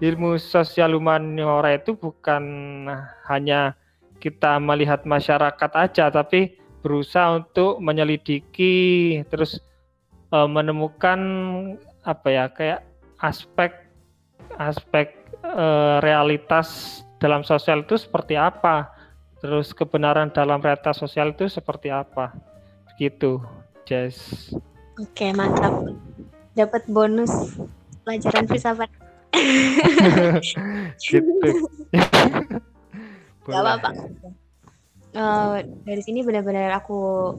ilmu 0.04 0.36
sosial 0.36 0.93
humaniora 0.98 1.80
itu 1.80 1.95
bukan 1.95 2.43
hanya 3.32 3.80
kita 4.19 4.60
melihat 4.60 5.08
masyarakat 5.08 5.72
aja, 5.80 6.12
tapi 6.12 6.60
berusaha 6.84 7.39
untuk 7.39 7.80
menyelidiki, 7.80 9.19
terus 9.32 9.63
e, 10.30 10.38
menemukan 10.48 11.20
apa 12.06 12.28
ya 12.30 12.46
kayak 12.50 12.82
aspek 13.20 13.74
aspek 14.58 15.13
e, 15.44 15.65
realitas 16.02 17.02
dalam 17.20 17.44
sosial 17.44 17.84
itu 17.84 18.00
seperti 18.00 18.39
apa, 18.39 18.88
terus 19.44 19.76
kebenaran 19.76 20.32
dalam 20.32 20.63
realitas 20.63 20.98
sosial 20.98 21.36
itu 21.36 21.52
seperti 21.52 21.92
apa, 21.92 22.32
gitu, 22.96 23.44
Jess. 23.84 24.50
Oke 24.96 25.32
mantap, 25.36 25.92
dapat 26.56 26.84
bonus 26.88 27.60
pelajaran 28.08 28.48
filsafat. 28.52 28.89
gitu. 31.04 31.50
Gak 33.50 33.62
apa-apa. 33.65 33.89
Uh, 35.10 35.65
dari 35.89 36.02
sini 36.06 36.22
benar-benar 36.22 36.70
aku 36.78 37.34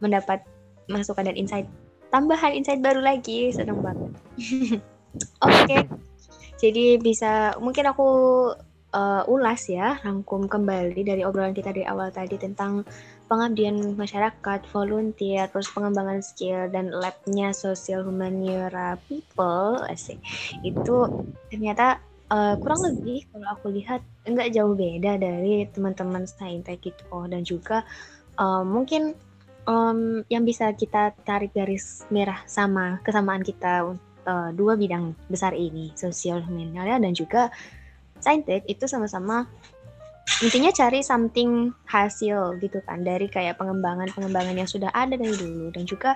mendapat 0.00 0.40
masukan 0.88 1.28
dan 1.28 1.36
insight 1.36 1.68
tambahan 2.12 2.52
insight 2.52 2.84
baru 2.84 3.00
lagi. 3.00 3.50
Seneng 3.50 3.80
banget. 3.80 4.12
Oke. 5.48 5.78
Jadi 6.62 7.00
bisa 7.02 7.58
mungkin 7.58 7.90
aku 7.90 8.08
uh, 8.94 9.22
ulas 9.26 9.66
ya 9.66 9.98
rangkum 9.98 10.46
kembali 10.46 11.00
dari 11.02 11.26
obrolan 11.26 11.56
kita 11.56 11.74
dari 11.74 11.88
awal 11.88 12.14
tadi 12.14 12.38
tentang 12.38 12.86
pengabdian 13.26 13.96
masyarakat 13.96 14.60
volunteer 14.70 15.48
terus 15.48 15.72
pengembangan 15.72 16.20
skill 16.20 16.68
dan 16.68 16.92
labnya 16.92 17.50
social 17.56 18.04
humaniora 18.04 19.00
people 19.08 19.80
asik. 19.88 20.20
Itu 20.60 21.26
ternyata 21.48 21.98
uh, 22.28 22.54
kurang 22.60 22.80
lebih 22.92 23.24
kalau 23.32 23.48
aku 23.56 23.66
lihat 23.72 24.04
enggak 24.28 24.52
jauh 24.52 24.76
beda 24.76 25.16
dari 25.16 25.64
teman-teman 25.72 26.28
saintek 26.28 26.84
gitu 26.84 27.02
oh, 27.08 27.24
dan 27.24 27.44
juga 27.44 27.88
uh, 28.36 28.62
mungkin 28.62 29.16
um, 29.66 30.22
yang 30.28 30.42
bisa 30.42 30.70
kita 30.74 31.14
tarik 31.26 31.54
garis 31.54 32.06
merah 32.10 32.40
sama 32.46 32.98
kesamaan 33.06 33.42
kita 33.42 33.94
uh, 34.26 34.50
dua 34.54 34.74
bidang 34.74 35.14
besar 35.30 35.54
ini 35.54 35.92
sosial 35.94 36.42
humaniora 36.42 36.98
dan 36.98 37.12
juga 37.14 37.50
saintek 38.22 38.66
itu 38.70 38.86
sama-sama 38.86 39.46
intinya 40.38 40.70
cari 40.70 41.02
something 41.02 41.74
hasil 41.90 42.58
gitu 42.62 42.78
kan 42.86 43.02
dari 43.02 43.26
kayak 43.26 43.58
pengembangan-pengembangan 43.58 44.54
yang 44.54 44.70
sudah 44.70 44.90
ada 44.94 45.18
dari 45.18 45.34
dulu 45.34 45.74
dan 45.74 45.84
juga 45.86 46.14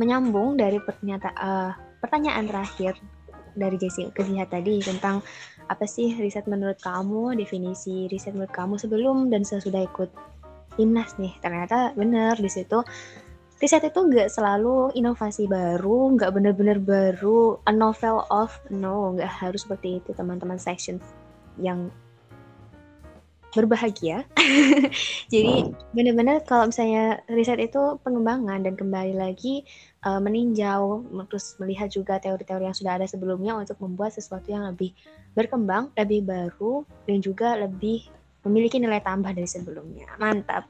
menyambung 0.00 0.56
dari 0.56 0.80
pernyataan 0.80 1.36
uh, 1.36 1.72
pertanyaan 2.00 2.48
terakhir 2.48 2.96
dari 3.52 3.76
Jessica 3.76 4.24
tadi 4.48 4.80
tentang 4.80 5.20
apa 5.68 5.84
sih 5.84 6.16
riset 6.16 6.48
menurut 6.48 6.80
kamu, 6.80 7.36
definisi 7.36 8.08
riset 8.08 8.32
menurut 8.32 8.52
kamu 8.52 8.80
sebelum 8.80 9.28
dan 9.28 9.44
sesudah 9.44 9.84
ikut 9.84 10.08
timnas 10.76 11.16
nih. 11.20 11.34
Ternyata 11.40 11.92
benar 11.96 12.36
di 12.40 12.50
situ 12.50 12.80
riset 13.62 13.86
itu 13.86 14.00
nggak 14.02 14.26
selalu 14.26 14.90
inovasi 14.98 15.46
baru, 15.46 16.18
nggak 16.18 16.34
benar-benar 16.34 16.82
baru, 16.82 17.62
a 17.62 17.70
novel 17.70 18.26
of, 18.26 18.50
no, 18.74 19.14
nggak 19.14 19.30
harus 19.30 19.62
seperti 19.62 20.02
itu 20.02 20.10
teman-teman 20.18 20.58
section 20.58 20.98
yang 21.62 21.86
berbahagia. 23.54 24.24
Jadi 25.32 25.70
benar-benar 25.92 26.42
kalau 26.42 26.72
misalnya 26.72 27.20
riset 27.30 27.60
itu 27.60 28.00
pengembangan 28.02 28.64
dan 28.64 28.74
kembali 28.74 29.14
lagi 29.14 29.62
uh, 30.02 30.18
meninjau 30.18 31.04
terus 31.28 31.54
melihat 31.60 31.92
juga 31.92 32.18
teori-teori 32.18 32.66
yang 32.66 32.74
sudah 32.74 32.98
ada 32.98 33.06
sebelumnya 33.06 33.54
untuk 33.54 33.78
membuat 33.78 34.16
sesuatu 34.16 34.48
yang 34.50 34.66
lebih 34.72 34.96
berkembang, 35.36 35.92
lebih 35.94 36.24
baru 36.24 36.82
dan 37.06 37.20
juga 37.20 37.54
lebih 37.60 38.08
memiliki 38.42 38.82
nilai 38.82 39.02
tambah 39.02 39.30
dari 39.30 39.46
sebelumnya. 39.46 40.06
Mantap. 40.18 40.66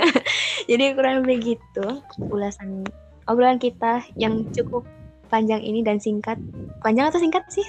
Jadi 0.70 0.84
kurang 0.92 1.24
lebih 1.24 1.56
gitu 1.56 2.04
ulasan 2.28 2.84
obrolan 3.28 3.60
kita 3.60 4.04
yang 4.16 4.48
cukup 4.52 4.84
panjang 5.32 5.60
ini 5.60 5.80
dan 5.84 6.00
singkat. 6.00 6.36
Panjang 6.84 7.08
atau 7.12 7.20
singkat 7.20 7.44
sih? 7.48 7.64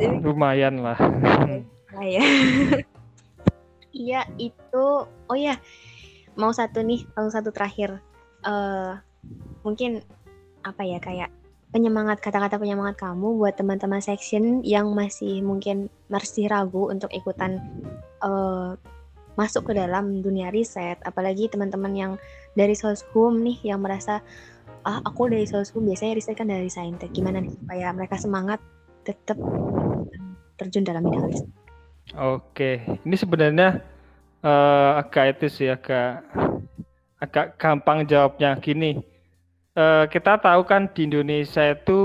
Lumayan 0.24 0.80
lah. 0.84 0.96
ya. 2.00 2.24
iya 3.90 4.24
itu 4.40 4.86
oh 5.04 5.36
ya 5.36 5.58
mau 6.38 6.54
satu 6.54 6.80
nih 6.80 7.04
mau 7.12 7.28
satu 7.28 7.50
terakhir 7.52 8.00
uh, 8.46 8.96
mungkin 9.66 10.00
apa 10.64 10.82
ya 10.86 10.98
kayak 11.02 11.28
penyemangat 11.70 12.18
kata-kata 12.18 12.58
penyemangat 12.58 12.98
kamu 12.98 13.38
buat 13.38 13.54
teman-teman 13.54 14.02
section 14.02 14.62
yang 14.66 14.90
masih 14.90 15.38
mungkin 15.42 15.86
masih 16.10 16.50
ragu 16.50 16.90
untuk 16.90 17.10
ikutan 17.14 17.62
uh, 18.22 18.74
masuk 19.38 19.70
ke 19.70 19.72
dalam 19.78 20.20
dunia 20.20 20.50
riset. 20.50 20.98
Apalagi 21.06 21.46
teman-teman 21.46 21.92
yang 21.94 22.12
dari 22.58 22.74
soshum 22.74 23.38
nih 23.40 23.72
yang 23.74 23.80
merasa 23.80 24.20
ah 24.82 24.98
aku 25.06 25.30
dari 25.30 25.46
soshum 25.46 25.86
biasanya 25.86 26.18
riset 26.18 26.34
kan 26.34 26.50
dari 26.50 26.66
saintek. 26.66 27.14
Gimana 27.14 27.38
nih 27.38 27.54
supaya 27.54 27.94
mereka 27.94 28.18
semangat 28.18 28.58
tetap 29.06 29.38
terjun 30.58 30.82
dalam 30.82 31.06
bidang 31.06 31.30
riset? 31.30 31.48
Oke, 32.18 32.82
ini 33.06 33.14
sebenarnya 33.14 33.78
uh, 34.42 34.98
agak 34.98 35.38
itu 35.38 35.46
sih 35.46 35.68
agak 35.70 36.26
agak 37.22 37.54
gampang 37.54 38.02
jawabnya. 38.10 38.58
Gini. 38.58 39.19
Uh, 39.78 40.02
kita 40.10 40.34
tahu 40.42 40.66
kan 40.66 40.90
di 40.90 41.06
Indonesia 41.06 41.78
itu 41.78 41.98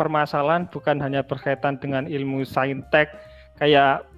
permasalahan 0.00 0.64
bukan 0.72 0.96
hanya 1.04 1.20
berkaitan 1.20 1.76
dengan 1.76 2.08
ilmu 2.08 2.48
saintek 2.48 3.12
kayak 3.60 4.08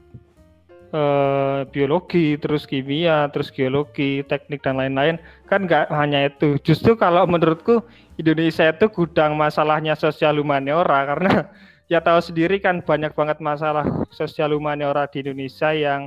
uh, 0.94 1.66
biologi, 1.74 2.38
terus 2.38 2.62
kimia, 2.62 3.26
terus 3.34 3.50
geologi, 3.50 4.22
teknik 4.30 4.62
dan 4.62 4.78
lain-lain. 4.78 5.18
Kan 5.50 5.66
nggak 5.66 5.90
hanya 5.90 6.30
itu. 6.30 6.62
Justru 6.62 6.94
kalau 6.94 7.26
menurutku 7.26 7.82
Indonesia 8.22 8.70
itu 8.70 8.86
gudang 8.86 9.34
masalahnya 9.34 9.98
sosial 9.98 10.38
humaniora 10.38 11.10
karena 11.10 11.50
ya 11.92 11.98
tahu 11.98 12.22
sendiri 12.22 12.62
kan 12.62 12.86
banyak 12.86 13.10
banget 13.18 13.42
masalah 13.42 13.82
sosial 14.14 14.54
humaniora 14.54 15.10
di 15.10 15.26
Indonesia 15.26 15.74
yang 15.74 16.06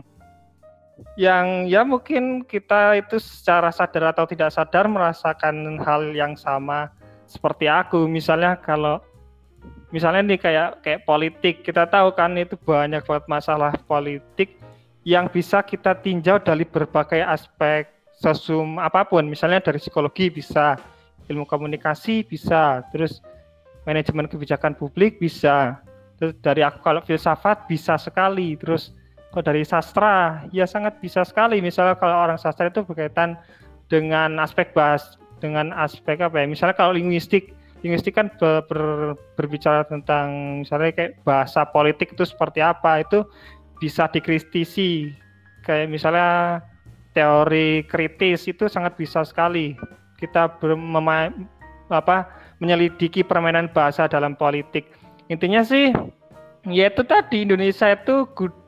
yang 1.19 1.67
ya 1.67 1.83
mungkin 1.83 2.43
kita 2.47 2.95
itu 2.99 3.19
secara 3.19 3.71
sadar 3.71 4.15
atau 4.15 4.23
tidak 4.27 4.51
sadar 4.51 4.87
merasakan 4.87 5.79
hal 5.83 6.15
yang 6.15 6.39
sama 6.39 6.91
seperti 7.27 7.67
aku. 7.67 8.07
Misalnya 8.07 8.55
kalau 8.59 9.03
misalnya 9.91 10.23
nih 10.23 10.39
kayak 10.39 10.69
kayak 10.83 11.03
politik. 11.03 11.55
Kita 11.63 11.87
tahu 11.87 12.15
kan 12.15 12.35
itu 12.39 12.55
banyak 12.55 13.03
banget 13.03 13.25
masalah 13.27 13.75
politik 13.87 14.59
yang 15.05 15.29
bisa 15.29 15.61
kita 15.61 15.95
tinjau 15.99 16.41
dari 16.41 16.65
berbagai 16.65 17.21
aspek 17.23 17.87
sosum 18.15 18.79
apa 18.79 19.03
pun. 19.07 19.27
Misalnya 19.27 19.59
dari 19.63 19.79
psikologi 19.79 20.31
bisa 20.31 20.79
ilmu 21.25 21.47
komunikasi 21.47 22.21
bisa 22.23 22.85
terus 22.93 23.19
manajemen 23.83 24.27
kebijakan 24.31 24.75
publik 24.75 25.19
bisa. 25.19 25.79
Terus 26.15 26.31
dari 26.39 26.63
aku 26.63 26.79
kalau 26.79 27.03
filsafat 27.03 27.67
bisa 27.67 27.99
sekali. 27.99 28.55
Terus 28.55 28.95
kalau 29.35 29.51
dari 29.51 29.67
sastra? 29.67 30.47
Ya 30.55 30.63
sangat 30.63 31.03
bisa 31.03 31.27
sekali. 31.27 31.59
Misalnya 31.59 31.99
kalau 31.99 32.23
orang 32.23 32.39
sastra 32.39 32.71
itu 32.71 32.87
berkaitan 32.87 33.35
dengan 33.91 34.39
aspek 34.39 34.71
bahas 34.71 35.19
dengan 35.43 35.75
aspek 35.75 36.23
apa 36.23 36.39
ya? 36.39 36.47
Misalnya 36.47 36.79
kalau 36.79 36.95
linguistik 36.95 37.51
linguistik 37.83 38.15
kan 38.15 38.31
ber, 38.39 38.63
ber, 38.71 39.11
berbicara 39.35 39.83
tentang 39.91 40.63
misalnya 40.63 40.95
kayak 40.95 41.19
bahasa 41.27 41.67
politik 41.67 42.15
itu 42.15 42.23
seperti 42.23 42.63
apa 42.63 43.03
itu 43.03 43.27
bisa 43.83 44.07
dikritisi. 44.07 45.11
Kayak 45.67 45.91
misalnya 45.91 46.63
teori 47.11 47.83
kritis 47.91 48.47
itu 48.47 48.71
sangat 48.71 48.95
bisa 48.95 49.27
sekali. 49.27 49.75
Kita 50.15 50.47
ber, 50.63 50.79
apa 51.91 52.31
menyelidiki 52.63 53.27
permainan 53.27 53.67
bahasa 53.67 54.07
dalam 54.07 54.31
politik. 54.39 54.95
Intinya 55.27 55.59
sih, 55.59 55.91
yaitu 56.71 57.03
tadi 57.03 57.43
Indonesia 57.43 57.91
itu 57.91 58.23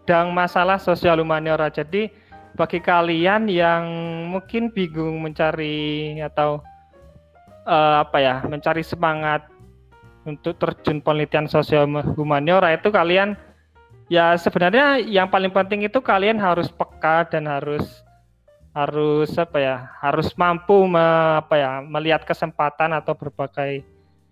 gudang 0.07 0.31
masalah 0.31 0.79
sosial 0.79 1.19
humaniora. 1.19 1.67
Jadi 1.67 2.07
bagi 2.55 2.79
kalian 2.79 3.51
yang 3.51 3.83
mungkin 4.31 4.71
bingung 4.71 5.19
mencari 5.19 6.15
atau 6.23 6.63
uh, 7.67 8.07
apa 8.07 8.15
ya, 8.23 8.39
mencari 8.47 8.87
semangat 8.87 9.43
untuk 10.23 10.55
terjun 10.55 11.03
penelitian 11.03 11.51
sosial 11.51 11.83
humaniora 12.15 12.71
itu 12.71 12.87
kalian 12.87 13.35
ya 14.07 14.39
sebenarnya 14.39 15.03
yang 15.03 15.27
paling 15.27 15.51
penting 15.51 15.83
itu 15.83 15.99
kalian 15.99 16.39
harus 16.39 16.71
peka 16.71 17.27
dan 17.27 17.43
harus 17.43 17.83
harus 18.71 19.35
apa 19.35 19.59
ya 19.59 19.91
harus 19.99 20.31
mampu 20.39 20.87
me, 20.87 21.03
apa 21.43 21.55
ya 21.59 21.71
melihat 21.83 22.23
kesempatan 22.23 22.95
atau 22.95 23.11
berbagai 23.11 23.83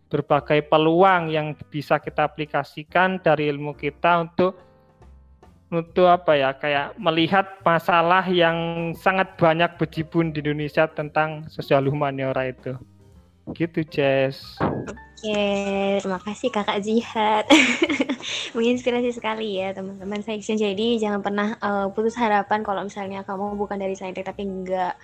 berbagai 0.08 0.72
peluang 0.72 1.36
yang 1.36 1.52
bisa 1.68 2.00
kita 2.00 2.24
aplikasikan 2.32 3.20
dari 3.20 3.52
ilmu 3.52 3.76
kita 3.76 4.24
untuk 4.24 4.56
untuk 5.76 6.08
apa 6.08 6.32
ya 6.40 6.50
kayak 6.56 6.96
melihat 6.96 7.60
masalah 7.68 8.24
yang 8.28 8.92
sangat 8.96 9.36
banyak 9.36 9.76
bejibun 9.76 10.32
di 10.32 10.40
Indonesia 10.40 10.88
tentang 10.88 11.46
sosial 11.52 11.86
humaniora 11.92 12.48
itu. 12.48 12.80
Gitu, 13.54 13.86
Jess. 13.86 14.58
Oke, 15.16 16.02
terima 16.02 16.18
kasih 16.18 16.50
Kakak 16.50 16.82
Jihad. 16.82 17.46
Menginspirasi 18.58 19.14
sekali 19.14 19.62
ya 19.62 19.74
teman-teman 19.74 20.26
section. 20.26 20.58
Jadi 20.58 20.98
jangan 20.98 21.22
pernah 21.22 21.54
uh, 21.62 21.88
putus 21.94 22.18
harapan 22.18 22.66
kalau 22.66 22.82
misalnya 22.84 23.22
kamu 23.22 23.54
bukan 23.54 23.78
dari 23.78 23.94
saintek 23.94 24.26
tapi 24.26 24.50
enggak 24.50 24.98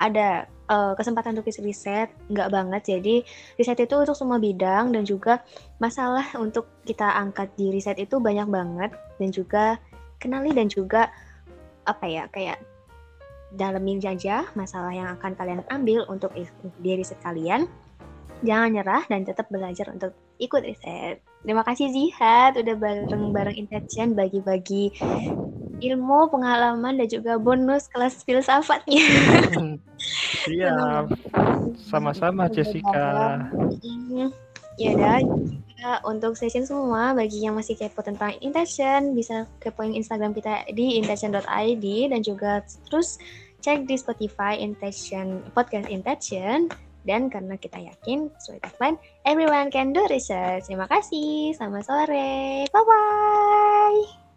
ada 0.00 0.48
uh, 0.72 0.96
kesempatan 0.96 1.36
untuk 1.36 1.50
riset, 1.60 2.08
enggak 2.32 2.48
banget. 2.48 2.82
Jadi 2.88 3.14
riset 3.60 3.78
itu 3.84 3.94
untuk 4.00 4.16
semua 4.16 4.40
bidang 4.40 4.96
dan 4.96 5.04
juga 5.04 5.44
masalah 5.76 6.24
untuk 6.40 6.70
kita 6.88 7.04
angkat 7.04 7.52
di 7.58 7.68
riset 7.74 8.00
itu 8.00 8.16
banyak 8.16 8.48
banget 8.48 8.90
dan 9.20 9.28
juga 9.28 9.76
kenali 10.20 10.52
dan 10.52 10.68
juga 10.68 11.08
apa 11.88 12.04
ya 12.06 12.28
kayak 12.28 12.60
dalamin 13.56 13.98
saja 13.98 14.46
masalah 14.54 14.94
yang 14.94 15.08
akan 15.18 15.34
kalian 15.34 15.66
ambil 15.72 16.06
untuk 16.06 16.30
di 16.78 16.90
riset 16.94 17.18
kalian. 17.24 17.66
Jangan 18.40 18.72
nyerah 18.72 19.04
dan 19.10 19.26
tetap 19.26 19.50
belajar 19.52 19.90
untuk 19.92 20.14
ikut 20.40 20.62
riset. 20.64 21.20
Terima 21.44 21.64
kasih 21.64 21.92
Zihad 21.92 22.56
udah 22.56 22.76
bareng-bareng 22.76 23.56
Intention 23.56 24.16
bagi-bagi 24.16 24.92
ilmu, 25.80 26.28
pengalaman 26.28 27.00
dan 27.00 27.08
juga 27.08 27.40
bonus 27.40 27.88
kelas 27.88 28.22
filsafatnya. 28.24 29.04
Iya. 30.48 31.04
Sama-sama 31.84 32.48
Jessica. 32.48 33.36
Ya 34.80 34.96
udah 34.96 35.20
untuk 36.04 36.36
session 36.36 36.64
semua 36.66 37.12
bagi 37.16 37.44
yang 37.44 37.56
masih 37.56 37.76
kepo 37.76 38.04
tentang 38.04 38.36
intention 38.40 39.16
bisa 39.16 39.48
kepoin 39.58 39.96
Instagram 39.96 40.36
kita 40.36 40.68
di 40.72 41.00
intention.id 41.00 41.86
dan 42.12 42.20
juga 42.20 42.64
terus 42.88 43.16
cek 43.60 43.84
di 43.84 43.96
Spotify 43.96 44.56
intention 44.56 45.44
podcast 45.52 45.88
intention 45.92 46.68
dan 47.04 47.32
karena 47.32 47.56
kita 47.56 47.80
yakin 47.80 48.28
sesuai 48.40 48.60
tagline 48.60 48.96
everyone 49.24 49.72
can 49.72 49.92
do 49.96 50.04
research. 50.08 50.68
Terima 50.68 50.84
kasih. 50.88 51.56
Selamat 51.56 51.84
sore. 51.88 52.68
Bye 52.68 52.84
bye. 52.84 54.29